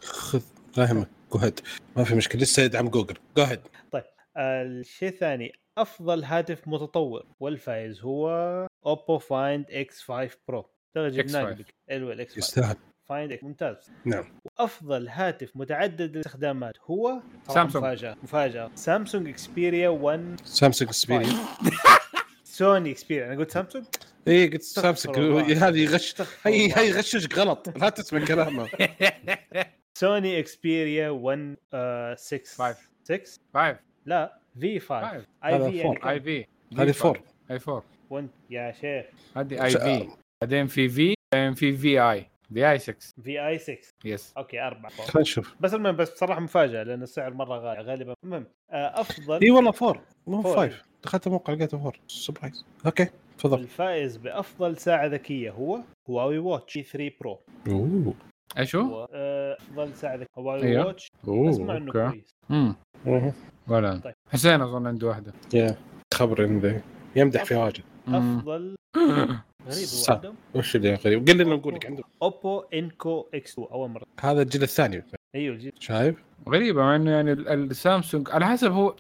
[0.01, 0.43] خذ
[0.75, 1.09] فاهمك.
[1.33, 1.61] جوهد
[1.97, 2.43] ما في مشكلة.
[2.43, 3.17] لسه يدعم جوجل.
[3.37, 3.61] جوهد
[4.37, 7.27] الشيء الثاني أفضل هاتف متطور.
[7.41, 8.29] والفائز هو
[8.87, 11.47] Oppo Find X5 Pro ترى جبناه X5.
[11.47, 11.75] قبل كده.
[11.91, 12.77] أيوه ال X5 يستاهل.
[13.09, 13.77] Find X ممتاز.
[14.05, 14.25] نعم.
[14.45, 17.85] وأفضل هاتف متعدد الاستخدامات هو سامسونج.
[17.85, 18.17] مفاجأة.
[18.23, 18.71] مفاجأة.
[18.75, 21.27] سامسونج Xperia 1 سامسونج سبيري
[22.45, 23.85] سوني اكسبيريا أنا قلت سامسونج
[24.29, 25.69] اي قلت سامسونج الله.
[25.69, 26.15] هذه يغش
[26.47, 26.77] هي.
[26.77, 27.79] هي يغششك غلط.
[27.79, 28.69] لا تسمع كلامه.
[29.99, 32.77] سوني اكسبيريا 1 آه 6 Five.
[33.05, 36.47] 6 فايف لا في 5 فايف اي في اي في
[36.79, 39.07] هذه فور اي 4 1 يا شيخ.
[39.37, 40.09] هذه اي في
[40.43, 44.61] بعدين في في بعدين في في اي دي اي 6 في اي 6 يس أوكي
[44.61, 44.91] أربعة.
[44.91, 45.55] خلينا نشوف.
[45.61, 48.15] بس المهم بس بصراحة مفاجأة لأن السعر مرة غالي غالبا.
[48.25, 49.41] المهم آه، أفضل.
[49.43, 50.57] إي والله فور مو four.
[50.57, 53.09] five دخلت الموقع لقيته four surprise okay.
[53.39, 53.61] تفضل.
[53.61, 58.15] الفائز بأفضل ساعة ذكية هو هواوي Watch GT 3 Pro أوه.
[58.59, 59.09] إيش هو؟ هو
[59.61, 60.87] افضل ساعة ذكية هواوي أيوه.
[60.87, 62.11] Watch أوه أسمع إنه okay.
[62.11, 62.31] كويس.
[62.51, 62.75] امم.
[63.69, 63.97] ولا.
[64.05, 64.15] طيب.
[64.33, 65.33] حسين أظن عنده واحدة.
[65.55, 65.77] يا.
[66.15, 66.83] خبر إنه
[67.17, 67.83] يمدح في واجد.
[68.09, 68.77] أفضل.
[69.69, 69.89] غريب
[70.27, 74.05] هو وش اللي غريب؟ قل لنا نقول لك عنده Oppo Enco X2 أول مرة.
[74.21, 75.05] هذا الجيل الثاني.
[75.35, 75.73] أيوه الجيل.
[75.81, 78.95] شايف؟ غريبة مع إنه يعني ال- السامسونج على حسب هو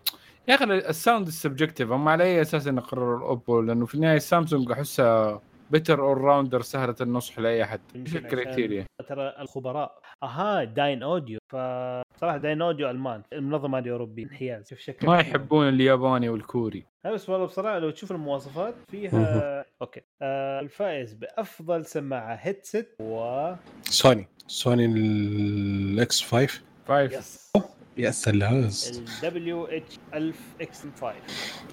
[0.48, 3.86] يا أخي ال sound ال subjective هم على أي أساس انه قرروا ال Oppo لأنه
[3.86, 7.80] في النهاية السامسونج أحسها better all rounder سهلة النصح لأي أحد.
[7.96, 10.00] ال criteria؟ ترى الخبراء.
[10.22, 11.38] أها Dynaudio.
[11.48, 13.22] فصراحة Dynaudio ألمان.
[13.32, 14.68] المنظمة الاوروبيه انحياز.
[14.68, 16.84] شوف شكل ما يحبون الياباني والكوري.
[17.04, 20.00] لا بس والله بصراحة لو تشوف المواصفات فيها okay.
[20.22, 24.28] آه الفائز بأفضل سماعة هيدسет و سوني.
[24.46, 27.52] سوني الاكس 5 فايف يس
[27.98, 28.70] يا سلام.
[28.96, 31.14] ال WH 1000 X 5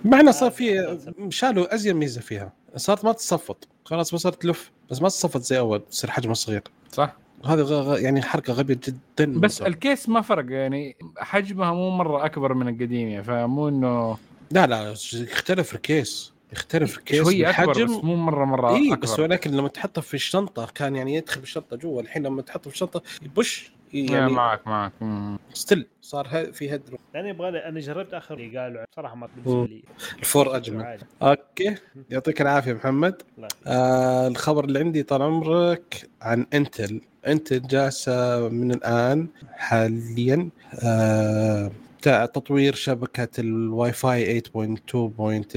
[0.06, 2.54] مع انه صار هذا في أفضل شالوا ازين ميزة فيها.
[2.76, 3.68] صارت ما تصفط.
[3.86, 4.72] خلاص ما صارت تلف.
[4.92, 5.86] بس ما تصفط زي أول.
[5.86, 6.62] تصير حجمها صغير.
[6.92, 7.16] صح.
[7.46, 7.74] هذه غ...
[7.74, 8.00] غ...
[8.00, 9.00] يعني حركة غبية جدا.
[9.26, 9.68] بس بالضبط.
[9.68, 10.46] ال case ما فرق.
[10.52, 13.24] يعني حجمها مو مرة أكبر من القديم يعني.
[13.24, 14.18] فمو إنه
[14.52, 14.96] لا لا.
[15.14, 16.34] يختلف ال case.
[16.54, 19.04] يختلف ال case شوي أكبر بس مو مرة مرة اي أكبر.
[19.04, 22.02] بس ولكن لما تحطه في الشنطة كان يعني يدخل بالشنطه جوا.
[22.02, 23.72] الحين لما تحطه في الشنطة يبش.
[24.04, 24.92] يعني يعني معك معك.
[25.54, 29.84] still صار في هدر لأني يبغى أنا جربت آخر اللي قالوا صراحة ما بالنسبة لي.
[30.20, 30.98] ال four أجمل.
[31.22, 31.76] okay.
[32.10, 33.22] يعطيك العافية محمد.
[33.38, 33.48] لا.
[33.68, 40.50] آه الخبر اللي عندي طال عمرك عن Intel Intel جالسة من الآن حاليا
[40.84, 44.52] آه تطوير شبكة الواي فاي 8.2.11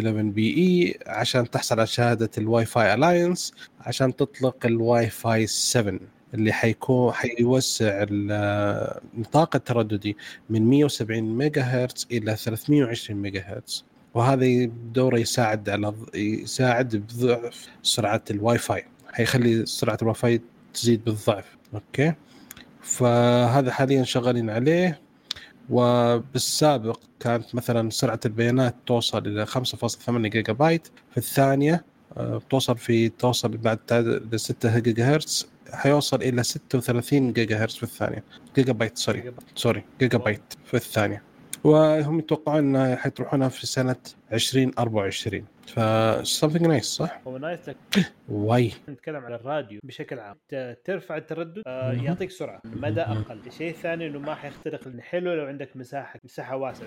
[0.09, 5.99] be عشان تحصل على شهادة ال Wi-Fi Alliance عشان تطلق الواي فاي 7
[6.35, 10.17] اللي حيكون حيوسع ال- النطاق الترددي
[10.51, 18.23] من 170 ميجا هرتز إلى 320 ميجا هرتز وهذا بدوره يساعد على يساعد بضعف سرعة
[18.31, 20.41] الواي فاي حيخلي سرعة الواي فاي
[20.75, 21.57] تزيد بالضعف.
[21.75, 22.13] okay؟
[22.83, 25.01] فهذا حاليا شغالين عليه.
[25.71, 30.89] وبالسابق كانت مثلا سرعة البيانات توصل إلى 5.8 جيجا بايت.
[31.11, 31.85] في الثانية
[32.17, 37.77] آه، بتوصل في توصل بعد تعدد ل 6 جيجا هرتز حيوصل إلى 36 جيجا هرتز
[37.77, 39.33] في الثانية جيجا بايت sorry.
[39.55, 41.23] sorry جيجا بايت في الثانية
[41.65, 43.97] وهم يتوقعون انها حتروحونها في سنة
[44.33, 45.81] 2024 ف
[46.23, 47.77] something nice صح؟ هو nice like
[48.29, 50.37] why نتكلم عن الراديو بشكل عام
[50.85, 51.93] ترفع التردد آه.
[51.93, 56.87] يعطيك سرعة مدى أقل الشيء الثاني إنه ما حيخترق حلو لو عندك مساحة مساحة واسعة.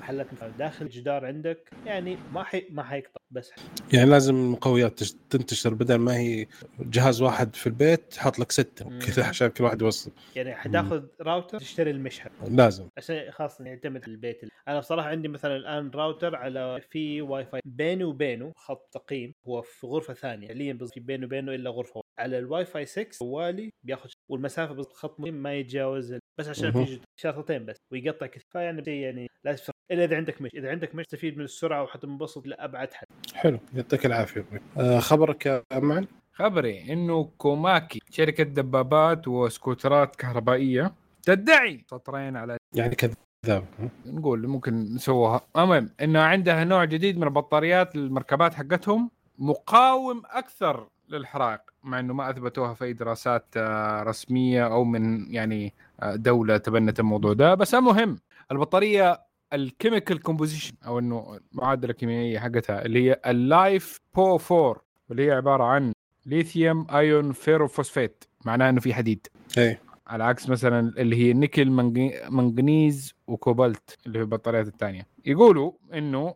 [0.00, 0.26] محلات
[0.58, 3.50] داخل الجدار عندك يعني ما حي ما حيقطع بس.
[3.92, 6.46] يعني لازم المقويات تش- تنتشر بدل ما هي
[6.80, 8.98] جهاز واحد في البيت تحط لك ستة.
[8.98, 10.10] كذا عشان كل واحد يوصل.
[10.36, 12.88] يعني حتاخذ راوتر تشتري المشحن لازم.
[12.98, 14.40] عشان خاص يعتمد البيت.
[14.68, 19.62] أنا بصراحة عندي مثلا الآن راوتر على في واي فاي بيني وبينه خط تقييم هو
[19.62, 20.48] في غرفة ثانية.
[20.48, 24.86] حاليا بس في بيني وبينه إلا غرفة على الواي فاي 6 جوالي بياخذ والمسافة بس
[24.92, 26.84] خط مهم ما يتجاوز ال- بس عشان.
[26.84, 29.74] في شرطتين بس ويقطع كثير فيعني شيء يعني لازم تفرق.
[29.90, 34.06] إلا إذا عندك مش إذا عندك مش تستفيد من السرعة وحتنبسط لأبعد حد حلو يعطيك
[34.06, 34.44] العافية.
[34.78, 42.94] آه خبرك يا معن خبري إنه كوماكي شركة دبابات وسكوترات كهربائية تدعي سطرين على يعني
[42.94, 43.14] كذاب
[43.46, 50.88] ها؟ نقول ممكن نسووها المهم إنه عندها نوع جديد من البطاريات للمركبات حقتهم مقاوم أكثر
[51.14, 56.56] للحرائق مع إنه ما أثبتوها في أي دراسات آه، رسمية أو من يعني آه، دولة
[56.56, 57.54] تبنت الموضوع ده.
[57.54, 58.18] بس المهم
[58.52, 59.20] البطارية
[59.52, 64.76] ال chemical composition أو إنه المعادله الكيميائيه حقتها اللي هي ال LiFePO 4
[65.08, 65.92] واللي هي عبارة عن
[66.26, 69.26] lithium ion ferrophosphate معناه إنه في حديد.
[69.58, 69.80] إيه.
[70.06, 76.34] على عكس مثلا اللي هي نيكل منغ- منغنيز وكوبالت اللي هي البطاريات الثانية يقولوا إنه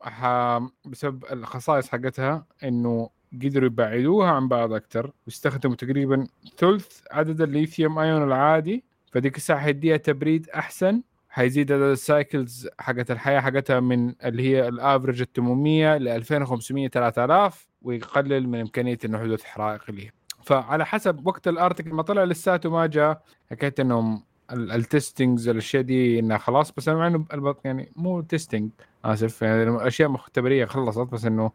[0.84, 3.10] بسبب الخصائص حقتها إنه
[3.42, 6.26] قدروا يبعدوها عن بعض أكثر واستخدموا تقريبا
[6.58, 8.84] ثلث عدد ال lithium ion العادي.
[9.12, 14.68] فديك الساعة حيديها تبريد أحسن حيزيد عدد ال cycles حقت الحياة حقتها من اللي هي
[14.68, 20.12] ال average ال 800 ل 2500 3000 ويقلل من إمكانية إنه حدوث حرائق ليها
[20.44, 25.48] فعلى حسب وقت ال article ما طلع لساته ما جاء حكايه إنهم ال- ال testings
[25.48, 27.26] الأشياء دي إنها خلاص بس مع إنه
[27.64, 28.70] يعني مو testing
[29.04, 31.50] آسف يعني أشياء مختبرية خلصت بس إنه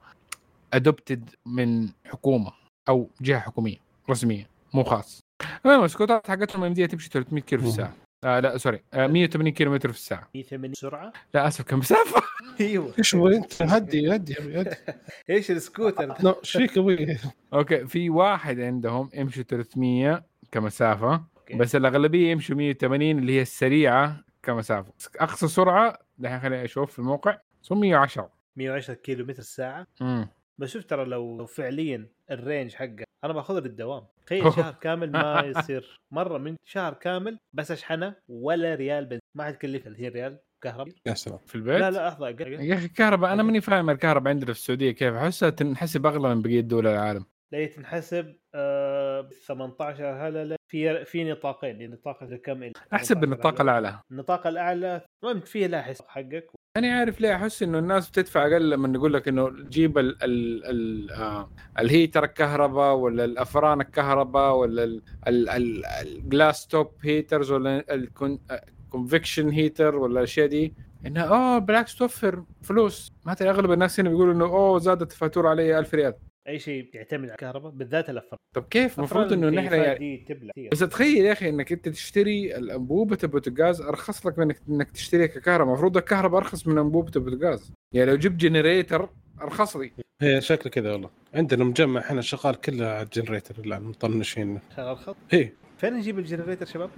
[0.73, 2.51] adopted من حكومة
[2.89, 3.77] أو جهة حكومية
[4.09, 5.19] رسمية مو خاص.
[5.65, 7.93] المهم السكوترات حقتهم الامديه تمشي 300 كيلو في الساعة.
[8.23, 8.81] آه لا sorry.
[8.93, 10.29] آه 180 كيلو متر في الساعة.
[10.35, 12.21] 180 سرعة؟ لا آسف كم مسافه
[12.61, 12.93] أيوه.
[12.99, 14.69] إيش هو أنت؟ هدي هدي هدي.
[15.29, 17.17] إيش السكوتر؟ no، إيش فيك أبوي؟
[17.53, 21.53] okay في واحد عندهم يمشي 300 كمسافة okay.
[21.53, 24.93] بس الأغلبية يمشوا 180 اللي هي السريعة كمسافة.
[25.19, 30.27] أقصى سرعة دحين خليني أشوف في الموقع so 110 110 كيلو متر الساعة؟ امم
[30.61, 34.03] بس شوف ترى لو لو فعليا ال range حقه أنا باخذها للدوام.
[34.25, 35.99] تخيل شهر كامل ما يصير.
[36.11, 40.95] مرة من شهر كامل بس أشحنه ولا ريال بنزين ما حتكلف اللي هي ريال كهرباء.
[41.05, 41.39] يا سلام.
[41.47, 42.29] في البيت؟ لا لا لحظة.
[42.29, 45.13] يا أخي الكهرباء أنا ماني فاهم الكهرباء عندنا في السعودية كيف.
[45.13, 47.25] أحسها تنحسب أغلى من بقية دول العالم.
[47.51, 53.19] لا تنحسب آه 18 هلا لا في في نطاقين يعني نطاق كم إلى أحسب 18
[53.19, 53.61] بالنطاق هلا.
[53.61, 53.99] الأعلى.
[54.11, 56.47] النطاق الأعلى المهم فيه لها حساب حقك.
[56.77, 60.65] أنا عارف ليه أحس إنه الناس بتدفع أقل لما نقول لك إنه جيب ال ال
[60.65, 66.91] ال آه ال heater الكهرباء ولا الأفران الكهرباء ولا ال- ال- ال- ال glass top
[67.03, 70.73] heaters ولا ال convection heater ولا الأشياء دي.
[71.05, 73.11] انها آه بالعكس توفر فلوس.
[73.25, 76.13] ما أغلب الناس هنا بيقولوا إنه اوه زادت الفاتورة علي 1000 ريال.
[76.47, 80.25] أي شيء يعتمد على الكهرباء بالذات الافران طب كيف؟ المفروض إنه نحن يعني.
[80.71, 85.25] بس تخيل يا أخي إنك أنت تشتري الانبوبه البوتاغاز أرخص لك من انك, إنك تشتريها
[85.25, 85.67] ككهرباء.
[85.67, 89.09] المفروض الكهرباء أرخص من انبوبه البوتاغاز يعني لو جبت generator
[89.41, 89.91] أرخص لي.
[90.21, 91.09] هي شكله كذا والله.
[91.33, 94.59] عندنا مجمع إحنا شغال كله على ال generator الآن مطنشين.
[94.75, 96.89] شغال خط؟ إيه فين نجيب ال generator شباب؟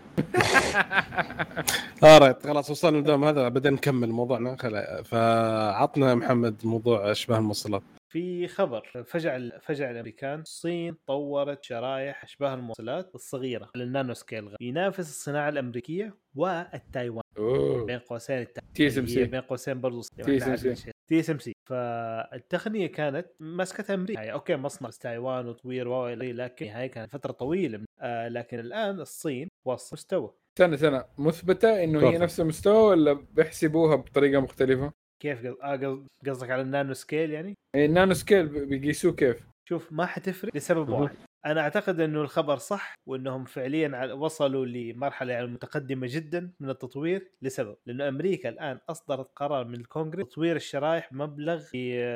[2.06, 4.56] alright خلاص وصلنا للدوام هذا بدنا نكمل موضوعنا.
[4.56, 9.04] خلا فعطنا محمد موضوع اشباه الموصلات في خبر.
[9.06, 16.17] فجع فجع الأمريكان الصين طورت شرايح أشباه الموصلات الصغيرة ال nano scale ينافس الصناعة الأمريكية
[16.36, 17.23] والتايوان.
[17.38, 17.86] أوه.
[17.86, 19.23] بين قوسين التايوان TSMC.
[19.23, 20.91] بين قوسين برضو TSMC.
[21.08, 21.53] TSMC.
[21.69, 24.19] فالتقنية كانت مسكتها أمريكا.
[24.19, 27.78] يعني okay مصنع تايوان وتطوير و لكن هاي كانت فترة طويلة.
[27.78, 30.34] من آه لكن الآن الصين وصل مستوى.
[30.60, 32.17] سنه سنه مثبتة إنه هي.
[32.17, 34.91] نفس المستوى ولا بيحسبوها بطريقة مختلفة؟
[35.23, 39.13] كيف قص- آه قص- قصدك على ال nano scale يعني؟ يعني ال nano scale بيقيسوه
[39.13, 40.89] كيف؟ شوف ما حتفرق لسبب.
[40.89, 47.32] واحد أنا أعتقد إنه الخبر صح وإنهم فعليا وصلوا لمرحلة يعني متقدمة جدا من التطوير
[47.41, 51.63] لسبب لأنه أمريكا الآن أصدرت قرار من الكونغرس تطوير الشرايح بمبلغ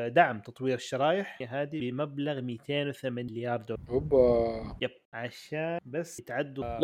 [0.08, 3.84] دعم تطوير الشرايح هذه بمبلغ 208 مليار دولار.
[3.90, 4.92] اوبا yep.
[5.14, 6.80] عشان بس يتعدوا.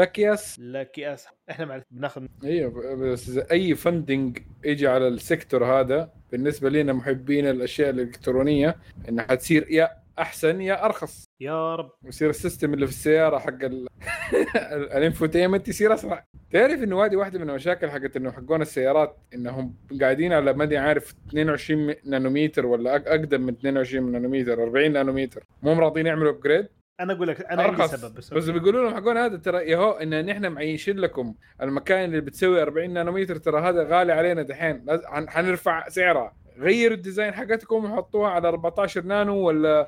[0.60, 6.70] like yes إحنا مع بناخذ أيوه بس أي funding يجي على ال sector هذا بالنسبة
[6.70, 8.76] لنا محبين الأشياء الإلكترونية
[9.10, 11.26] انها حتصير يا أحسن يا أرخص.
[11.44, 11.92] يا رب.
[12.04, 13.88] ويصير ال system اللي في السيارة حق ال...
[14.98, 16.26] ال infotainment يصير أسرع.
[16.52, 21.16] تعرف إنه هذه واحدة من المشاكل حقت إنه حقون السيارات إنهم قاعدين على ماني عارف
[21.30, 26.68] 22 نانومتر ولا أقدم من 22 نانومتر 40 نانومتر مو راضيين يعملوا upgrade
[27.00, 27.96] أنا أقول لك أنا عندي أرخص.
[27.96, 32.22] سبب بس بس بيقولوا لهم حقون هذا ترى يهو إن نحن معيشين لكم المكاين اللي
[32.22, 34.86] بتسوي 40 نانومتر ترى هذا غالي علينا دحين.
[35.28, 39.88] حنرفع سعرها غيروا ال design حقتكم وحطوها على 14 نانو ولا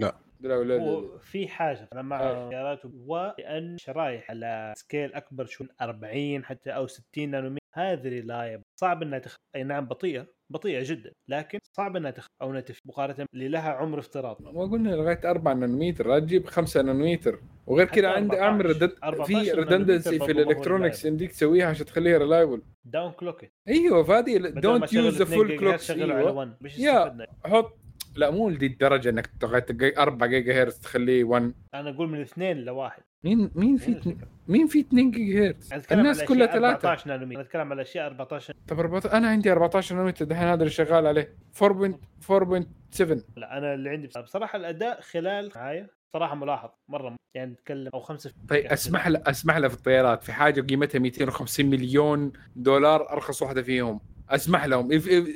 [0.00, 0.14] لا.
[0.44, 2.44] وفي حاجة أنا مع آه.
[2.46, 9.02] السيارات ولان شرايح على scale أكبر شو 40 حتى أو 60 نانومتر هذه reliable صعب
[9.02, 9.36] إنها تخ...
[9.56, 11.12] أي نعم بطيئة بطيئة جدا.
[11.28, 12.26] لكن صعب إنها تخ...
[12.42, 12.78] أو إنها تف...
[12.86, 17.86] مقارنة اللي لها عمر افتراضي ما قلنا لغاية 4 نانومتر لا تجيب 5 نانومتر وغير
[17.86, 18.86] كذا عندي أعمل 14.
[18.86, 21.04] ردد 14 في ريدندنسي في الالكترونكس.
[21.04, 26.14] يمديك تسويها عشان تخليها ريلايبل داون كلوك أيوه فهذه دونت يوز ذا فول كلوك شغله
[26.14, 27.26] على 1 مش يا.
[27.44, 27.79] حط
[28.20, 32.56] لا مو لدي الدرجة إنك تغير 4 جيجا هرتز تخليه 1 أنا أقول من اثنين
[32.56, 33.02] لواحد.
[33.24, 34.16] مين مين في
[34.48, 36.88] مين في 2 جيجا هرتز الناس كلها أشياء ثلاثة.
[36.88, 37.34] 14 نانومتر.
[37.34, 41.06] أنا أتكلم على أشياء 14 طب 14 أنا عندي 14 نانومتر دحين هذا اللي شغال
[41.06, 41.36] عليه.
[41.58, 43.02] 4.4.7
[43.36, 48.30] لا أنا اللي عندي بصراحة الأداء خلال معايا صراحة ملاحظ مرة يعني نتكلم أو 5%
[48.48, 50.24] طيب أسمح له أسمح له في الطيارات.
[50.24, 54.00] في حاجة قيمتها 250 مليون دولار أرخص واحدة فيهم.
[54.30, 54.92] أسمح لهم.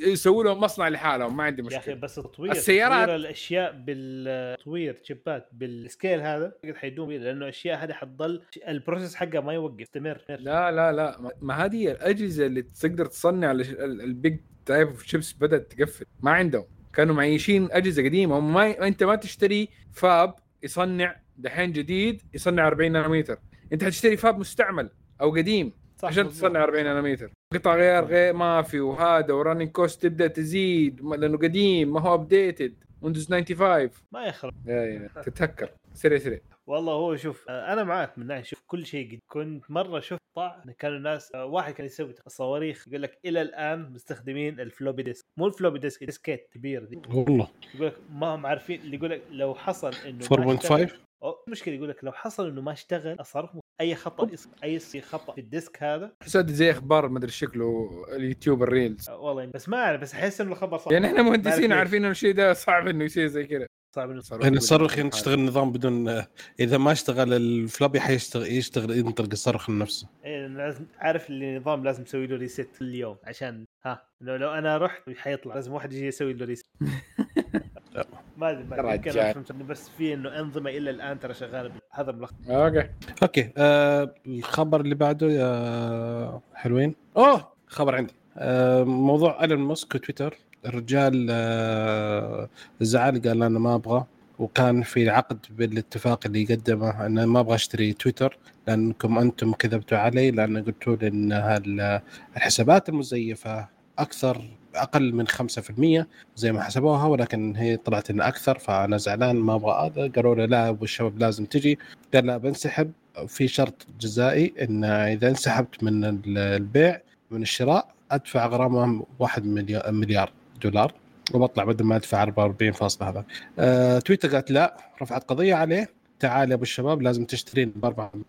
[0.07, 1.95] يسووا لهم مصنع لحالهم ما عندي يا أخي مشكلة.
[1.95, 8.41] بس تطوير السيارات- تطوير الأشياء بالتطوير شيبات بالسكيل هذا قد حيدوم لأنه الاشياء هذه حتضل
[8.67, 10.21] البروسيس حقها ما يوقف يستمر.
[10.29, 11.21] لا لا لا.
[11.21, 16.05] ما- ما هذه الأجهزة اللي تقدر تصنع ال big type of chips بدأت تقفل.
[16.19, 16.65] ما عندهم.
[16.93, 18.39] كانوا معيشين أجهزة قديمة.
[18.39, 23.37] هم ما أنت ما تشتري fab يصنع دحين جديد يصنع 40 نانومتر.
[23.73, 24.89] أنت حتشتري fab مستعمل
[25.21, 25.71] أو قديم.
[25.97, 26.29] صح عشان.
[26.29, 27.31] تصنع 40 نانومتر.
[27.53, 32.13] قطع غيار غير ما في وهذا و running cost تبدأ تزيد لأنه قديم ما هو
[32.13, 34.53] updated ويندوز 95 ما يخرب.
[34.67, 35.69] يا يا تتهكر.
[35.93, 36.39] سريع سريع.
[36.67, 40.63] والله هو شوف أنا معاك من ناحية شوف كل شيء قد كنت مرة شفت طاع
[40.67, 45.25] إن كانوا الناس واحد كان يسوي صواريخ يقول لك إلى الآن مستخدمين ال floppy disk
[45.37, 47.01] مو ال floppy disk diskette كبير دي.
[47.13, 47.47] والله.
[47.75, 50.91] يقول لك ما هم عارفين اللي يقول لك لو حصل إنه ما 4.5
[51.25, 53.49] اشتغل- أو مشكلة يقول لك لو حصل إنه ما اشتغل الصاروخ
[53.81, 54.29] أي خطأ
[54.63, 56.13] أي خطأ في ال disk هذا.
[56.23, 59.09] حسيت زي أخبار مدري شكله اليوتيوب ال reels.
[59.09, 60.91] آه، والله بس ما أعرف بس أحس إنه الخبر صح.
[60.91, 61.73] يعني إحنا ما مهندسين.
[61.73, 63.65] عارفين إنه الشيء ده صعب إنه يصير زي كذا.
[63.95, 66.23] صعب إنه يعني الصاروخ تشتغل النظام بدون
[66.59, 71.83] إذا ما اشتغل ال floppy حيشتغل يشتغل ينطلق الصاروخ نفسه إيه، لازم عارف اللي النظام
[71.83, 75.55] لازم تسوي له reset كل يوم عشان ها لو, لو أنا رحت حيطلع.
[75.55, 76.65] لازم واحد يجي يسوي له reset
[78.37, 82.33] ما أدري يمكن فهمت بس في إنه أنظمة إلى الآن ترى شغالة بال- هذا ملخص
[82.49, 82.89] okay.
[83.23, 86.95] أوكي آه الخبر اللي بعده يا حلوين.
[87.17, 88.13] أوه خبر عندي.
[88.37, 90.35] آه موضوع إيلون ماسك وتويتر.
[90.65, 92.49] الرجال آه
[92.81, 94.05] زعل قال أنا ما أبغى.
[94.39, 100.31] وكان في عقد بالاتفاق اللي قدمه انه ما أبغى أشتري تويتر لأنكم أنتم كذبتوا علي
[100.31, 102.01] لأن قلتوا لي إن هال-
[102.37, 103.67] الحسابات المزيفة
[103.99, 104.41] أكثر
[104.75, 109.85] أقل من 5% زي ما حسبوها ولكن هي طلعت إنها أكثر فأنا زعلان ما أبغى
[109.87, 110.11] هذا.
[110.15, 111.79] قالوا لي لا أبو الشباب لازم تجي.
[112.13, 112.91] قال لا بنسحب
[113.27, 119.45] في شرط جزائي إن إذا انسحبت من ال- البيع من الشراء أدفع غرامه 1
[119.91, 120.31] مليار,
[120.63, 120.93] دولار
[121.33, 123.23] وبطلع بدل ما أدفع 44 فاصلة هذا.
[123.59, 125.89] آه، تويتر قالت لا رفعت قضية عليه.
[126.19, 128.23] تعال يا أبو الشباب لازم تشترين ب 44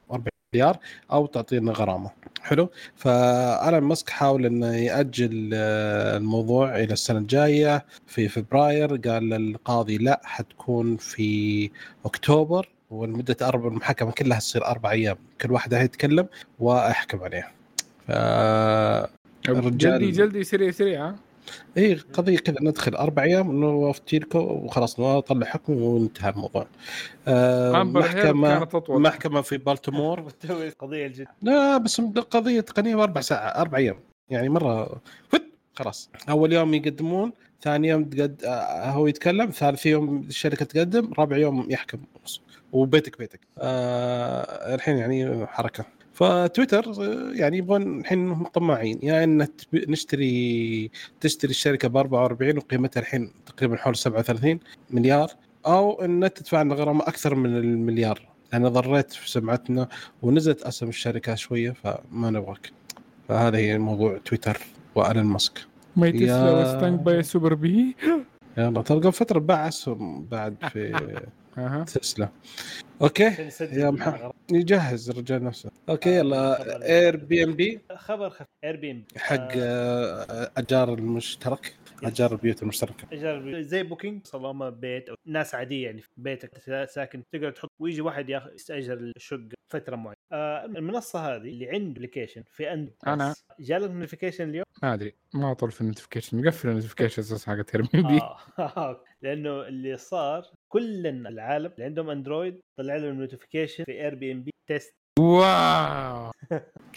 [0.56, 0.78] مليار
[1.12, 2.10] أو تعطينا غرامه
[2.42, 8.96] حلو؟ فانا ماسك حاول إنه يأجل آه، الموضوع إلى السنة الجاية في فبراير.
[8.96, 11.70] قال القاضي لا حتكون في
[12.04, 15.16] أكتوبر والمدة أربع المحاكمة كلها تصير أربع أيام.
[15.40, 16.26] كل واحد يتكلم
[16.58, 17.48] وأحكم عليه.
[18.08, 18.10] ف
[19.48, 21.12] الرجال- جلدي جلدي سريع سريع
[21.76, 26.66] اي قضية كذا ندخل أربع أيام إنه افتيلكم وخلاص نطلع حكم وانتهى الموضوع.
[27.28, 28.68] آه محكمه.
[28.88, 30.20] محكمة في بالتمور
[30.80, 33.96] قضية الجد لا بس قضية تقنية أربع ساعات أربع أيام.
[34.30, 35.42] يعني مرة فت
[35.74, 36.10] خلاص.
[36.28, 37.32] أول يوم يقدمون
[37.62, 38.44] ثاني يوم تقد...
[38.44, 41.98] آه، هو يتكلم ثالث يوم الشركة تقدم رابع يوم يحكم.
[42.72, 43.40] وبيتك بيتك.
[43.58, 45.84] آه الحين يعني حركة.
[46.20, 46.84] فتويتر
[47.34, 50.90] يعني يبغون الحين انهم طماعين يا إن تب- نشتري
[51.20, 54.60] تشتري الشركة ب 44 وقيمتها الحين تقريبا حول 37
[54.90, 55.30] مليار
[55.66, 58.20] أو إن تدفع لنا غرامه أكثر من المليار.
[58.54, 59.88] أنا ضريت في سمعتنا
[60.22, 62.70] ونزلت أسهم الشركة شوية فما نبغاك.
[63.28, 64.58] فهذا هي موضوع تويتر
[64.94, 65.58] والين ماسك.
[65.96, 67.96] ما يا- تسلا وستانك باي سوبر بي؟
[68.58, 70.92] يلا تلقى فترة باع اسهم بعد في
[71.58, 71.84] أها.
[71.84, 72.28] تسلا.
[73.02, 73.50] okay.
[73.60, 74.32] يا محمد.
[74.52, 75.70] يجهز الرجال نفسه.
[75.88, 76.54] okay يلا.
[76.58, 76.82] خبر.
[76.82, 81.74] Airbnb خبر خف Airbnb حق آه، أجار المشترك.
[82.04, 83.06] أجار البيوت المشتركة.
[83.12, 85.08] أجار زي Booking صالون بيت.
[85.08, 86.50] أو ناس عادية يعني في بيتك.
[86.88, 87.22] ساكن.
[87.32, 90.16] تقدر تحط ويجي واحد ياخذ يستأجر الشقة فترة معينة.
[90.32, 93.34] آه المنصة هذه اللي عنده application في عند أنا.
[93.60, 95.14] جالك notification اليوم؟ ما أدري.
[95.34, 98.20] ما طول في ال notification مقفل ال notification أساس حقت Airbnb
[98.58, 99.00] آه.
[99.22, 106.30] لأنه اللي صار كل العالم اللي عندهم Android طلع لهم notification في Airbnb test wow!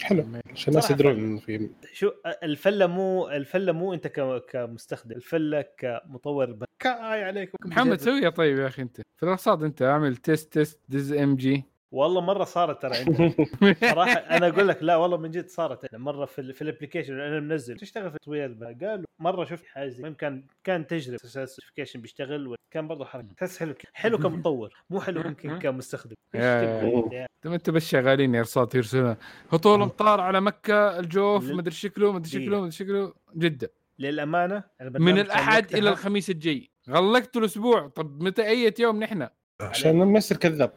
[0.00, 0.24] حلو.
[0.52, 2.10] عشان الناس يدرون إنه في شو
[2.42, 8.66] الفلة مو الفلة مو أنت ك- كمستخدم الفلة كمطور كاي عليك محمد سويها طيب يا
[8.66, 8.96] أخي أنت.
[8.96, 13.34] في الرصاد أنت اعمل test test this message والله مرة صارت ترى عندنا.
[13.94, 16.12] صراحة أنا أقول لك لا والله من جد صارت عندنا.
[16.12, 17.76] مرة في, ال- في ال application أنا منزل.
[17.76, 21.18] تشتغل في تطوير قالوا مرة شفت حاجة زي- المهم كان كان تجربة.
[21.36, 23.28] ال application بيشتغل وكان برضه حركة.
[23.36, 24.72] تحس حلو حلو كمطور.
[24.90, 26.14] مو حلو يمكن كمستخدم.
[27.46, 29.16] انت بس شغالين يا ارصاد يرسلون
[29.52, 33.12] هطول امطار على مكة الجوف لل- مدري شكله مدري شكله مدري شكله.
[33.36, 33.70] جدة.
[33.98, 36.70] للأمانة من الأحد إلى الخميس الجاي.
[36.90, 37.88] غلقتوا الأسبوع.
[37.88, 39.28] طب متى أي يوم نحن؟
[39.60, 40.72] عشان ما يصير كذاب.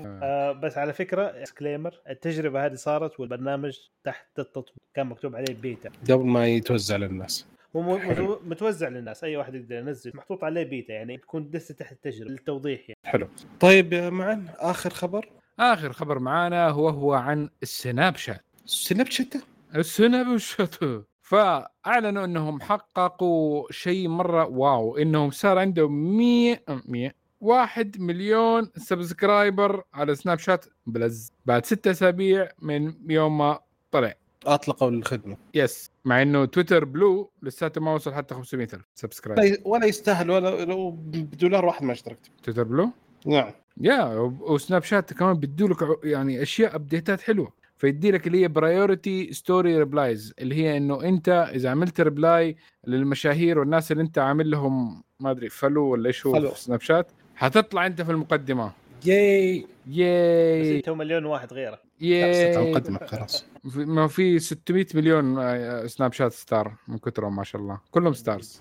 [0.00, 4.82] آه بس على فكرة disclaimer التجربة هذه صارت والبرنامج تحت التطبيق.
[4.94, 5.90] كان مكتوب عليه بيتا.
[6.10, 7.46] قبل ما يتوزع للناس.
[7.76, 7.98] هو
[8.44, 9.24] متوزع للناس.
[9.24, 13.00] أي واحد يقدر ينزل محطوط عليه بيتا يعني تكون لسه تحت التجربة للتوضيح يعني.
[13.04, 13.28] حلو.
[13.60, 15.28] طيب يا معن آخر خبر؟
[15.60, 18.44] آخر خبر معانا هو هو عن السناب شات.
[18.64, 19.34] سناب شات؟
[19.76, 20.74] السناب شات.
[21.22, 30.14] فأعلنوا إنهم حققوا شيء مرة wow إنهم صار عندهم 100 100 واحد مليون subscriber على
[30.14, 31.32] Snapchat Plus.
[31.46, 33.58] بعد ستة أسابيع من يوم ما
[33.90, 34.14] طلع.
[34.46, 35.36] أطلقوا الخدمة.
[35.54, 38.84] yes مع إنه Twitter Blue لساته ما وصل حتى 500 ألف
[39.44, 42.30] ي- ولا يستاهل ولا لو بدولار واحد ما اشتركت.
[42.42, 42.90] Twitter Blue؟
[43.26, 43.50] نعم.
[43.80, 44.04] يا
[44.40, 47.52] وسناب شات كمان بيدوا لك يعني أشياء update ات حلوة.
[47.78, 53.58] فيدي لك اللي هي priority story replies اللي هي إنه أنت إذا عملت reply للمشاهير
[53.58, 58.02] والناس اللي أنت عامل لهم ما أدري follow ولا إيش هو سناب شات حتطلع أنت
[58.02, 58.72] في المقدمة.
[59.06, 59.60] yay.
[59.60, 61.78] بس yay انت مليون واحد غيره.
[62.00, 62.70] yay.
[62.72, 63.44] مقدمة خلاص.
[63.70, 67.80] في- ما في 600 مليون آه، سناب شات star من كثرهم ما شاء الله.
[67.90, 68.60] كلهم stars.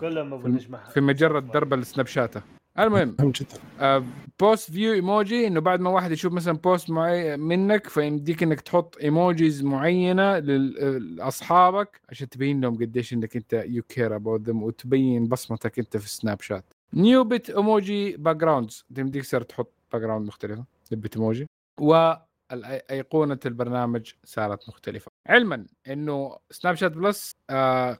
[0.00, 0.78] كلهم أبو نجمة.
[0.94, 2.42] في مجره درب السناب شاته.
[2.78, 3.58] المهم مهم جدا.
[3.80, 4.04] آه،
[4.40, 8.96] post view emoji إنه بعد ما واحد يشوف مثلا post معي منك فيمديك إنك تحط
[9.02, 15.26] emojis معينة لل- لأصحابك عشان تبين لهم قديش إنك أنت you care about them وتبين
[15.28, 16.64] بصمتك أنت في سناب شات
[16.94, 21.46] new Bitmoji backgrounds تمديك صار تحط background مختلفه ل Bitmoji
[21.80, 25.10] وايقونه البرنامج صارت مختلفة.
[25.26, 27.32] علما إنه Snapchat Plus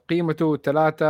[0.09, 1.05] قيمته 3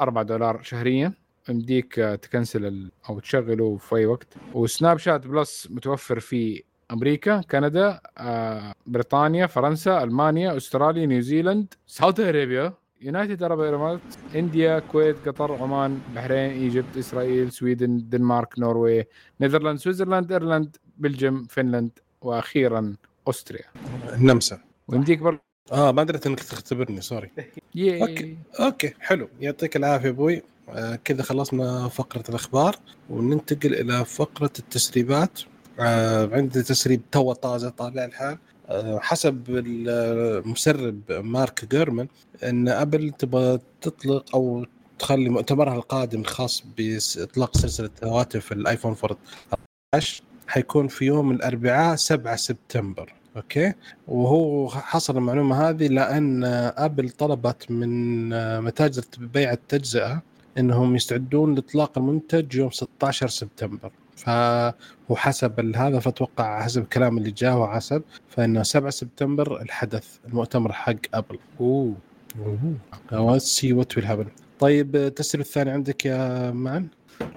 [0.00, 1.12] 4 دولار شهريا.
[1.48, 4.26] يمديك آه، ت cancel أو تشغله في أي وقت.
[4.54, 12.28] و Snapchat Plus متوفر في أمريكا كندا آه، بريطانيا فرنسا ألمانيا أستراليا New Zealand Saudi
[12.28, 12.72] Arabia.
[13.00, 14.00] United Arab Emirates
[14.34, 19.04] India الكويت قطر عمان بحرين Egypt Israel Sweden Denmark Norway
[19.40, 21.90] Netherlands Switzerland Ireland Belgium Finland
[22.22, 22.96] وأخيرا
[23.28, 23.64] Austria
[24.14, 25.40] النمسا ويمديك برضه
[25.72, 27.30] آه ما دريت إنك تختبرني sorry.
[27.74, 28.02] yay.
[28.02, 28.36] okay.
[28.60, 29.28] okay حلو.
[29.40, 30.42] يعطيك العافية أبوي.
[30.68, 32.76] آه كذا خلصنا فقرة الأخبار
[33.10, 35.40] وننتقل إلى فقرة التسريبات.
[35.80, 38.38] آه عندي تسريب تو طازة طالع الحال.
[39.00, 42.08] حسب المسرب Mark Gurman
[42.44, 44.66] إن Apple تبغى تطلق أو
[44.98, 48.96] تخلي مؤتمرها القادم الخاص بإطلاق سلسلة هواتف ال iPhone
[49.94, 53.72] 14 حيكون في يوم الأربعاء 7 سبتمبر okay؟
[54.08, 56.44] وهو حصل المعلومة هذه لأن
[56.76, 58.28] Apple طلبت من
[58.60, 60.22] متاجر بيع التجزئة
[60.58, 63.90] إنهم يستعدون لإطلاق المنتج يوم 16 سبتمبر.
[64.18, 70.72] فهو حسب ال- هذا فأتوقع حسب الكلام اللي جاء وحسب فإنه 7 سبتمبر الحدث المؤتمر
[70.72, 71.38] حق Apple.
[71.60, 71.94] أوه.
[73.38, 74.26] see what will happen
[74.58, 76.88] طيب التسريب الثاني عندك يا معن؟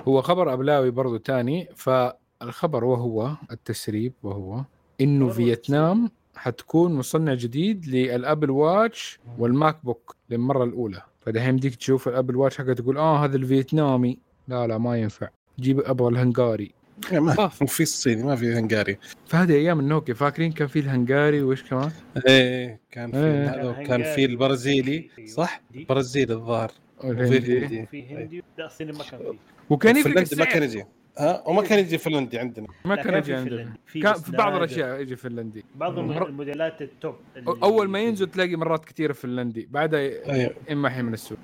[0.08, 4.64] هو خبر أبلاوي برضو تاني فالخبر وهو التسريب وهو
[5.02, 11.02] إنه فيتنام حتكون مصنع جديد لل Apple Watch وال MacBook للمرة الأولى.
[11.22, 14.18] فدحين يمديك تشوف ال Apple Watch حقك تقول آه هذا الفيتنامي.
[14.48, 15.28] لا لا ما ينفع.
[15.62, 16.72] جيب أبغى الهنغاري
[17.12, 17.48] ما آه.
[17.48, 18.98] في الصيني ما في هنغاري
[19.28, 21.92] فهذه أيام النوكيا فاكرين كان في الهنغاري وإيش كمان؟
[22.28, 23.50] إيه كان في إيه.
[23.50, 25.10] هذا كان وكان في البرازيلي.
[25.28, 25.86] صح؟ دي.
[25.90, 26.72] برازيلي الظاهر
[27.04, 29.34] والهندي في هندي لا الصيني ما كان فيه
[29.70, 30.46] وكان يفرق فنلندي ما.
[30.46, 30.86] كان يجي
[31.18, 33.74] ها وما كان يجي فنلندي عندنا ما كان يجي عندنا.
[33.94, 34.56] كان في بعض.
[34.56, 37.16] الأشياء يجي فنلندي بعض الموديلات التوب
[37.48, 41.38] أول ما ينزل تلاقي مرات كثيرة فنلندي بعدها أيوه يمحي من السوق.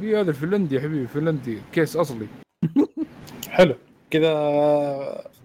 [0.00, 2.26] هي هذا الفنلندي يا حبيبي فنلندي كيس أصلي
[3.54, 3.74] حلو
[4.10, 4.32] كذا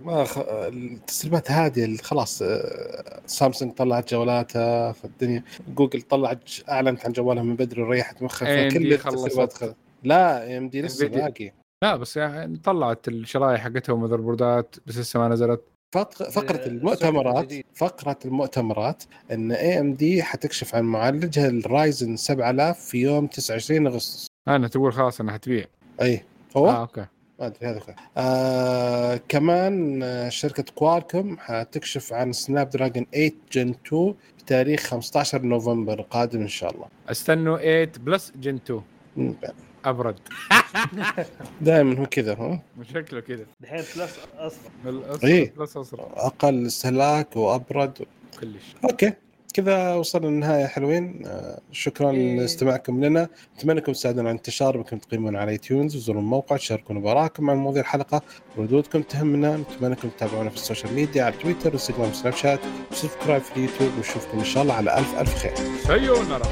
[0.05, 0.38] ما خ...
[0.49, 5.43] التسريبات هذه خلاص آه، سامسونج طلعت جوالاتها في الدنيا
[5.76, 6.39] جوجل طلعت
[6.70, 9.53] أعلنت عن جوالها من بدري وريحت مخها فكل التسريبات خلصت.
[9.64, 9.74] خلص.
[10.03, 11.07] لا AMD لسه.
[11.07, 11.51] باقي
[11.84, 15.62] لا بس يعني طلعت الشرايح حقتها و motherboard ات بس لسه ما نزلت
[15.95, 17.53] فق- فقرة السوق المؤتمرات.
[17.76, 24.68] فقرة المؤتمرات إن AMD حتكشف عن معالجها ال Ryzen 7000 في يوم 29 أغسطس أنا
[24.68, 25.66] تقول خلاص إنها حتبيع
[26.01, 26.24] أي
[26.57, 27.06] هو آه okay
[27.40, 27.96] ما ادري هذا خير.
[28.18, 36.42] آه كمان آه، شركة Qualcomm حتكشف عن Snapdragon 8 Gen 2 بتاريخ 15 نوفمبر القادم
[36.42, 36.86] إن شاء الله.
[37.12, 38.82] استنوا 8 Plus Gen 2
[39.18, 39.34] مم،
[39.86, 40.20] أبرد.
[41.62, 42.62] دائما هو كذا ها؟
[42.94, 43.46] شكله كذا.
[43.62, 45.54] الحين Plus أصلا الأصفر إيه.
[45.58, 47.98] Plus اصفر أقل استهلاك وأبرد.
[48.40, 48.76] كلش.
[48.84, 49.14] okay.
[49.54, 51.24] كذا وصلنا للنهاية حلوين.
[51.26, 52.39] آه شكرا إيه.
[52.39, 53.28] لاستماعكم لنا.
[53.58, 57.82] أتمنى انكم تساعدونا على الانتشار بأنكم تقيمون على iTunes وزوروا الموقع تشاركونا بآراءكم عن مواضيع
[57.82, 58.22] الحلقة
[58.58, 59.58] ردودكم تهمنا.
[59.58, 62.60] نتمنى انكم تتابعونا في ال social media على Twitter و Instagram و Snapchat.
[62.91, 65.54] و subscribe في اليوتيوب ونشوفكم إن شاء الله على ألف ألف خير.
[65.88, 66.45] さようなら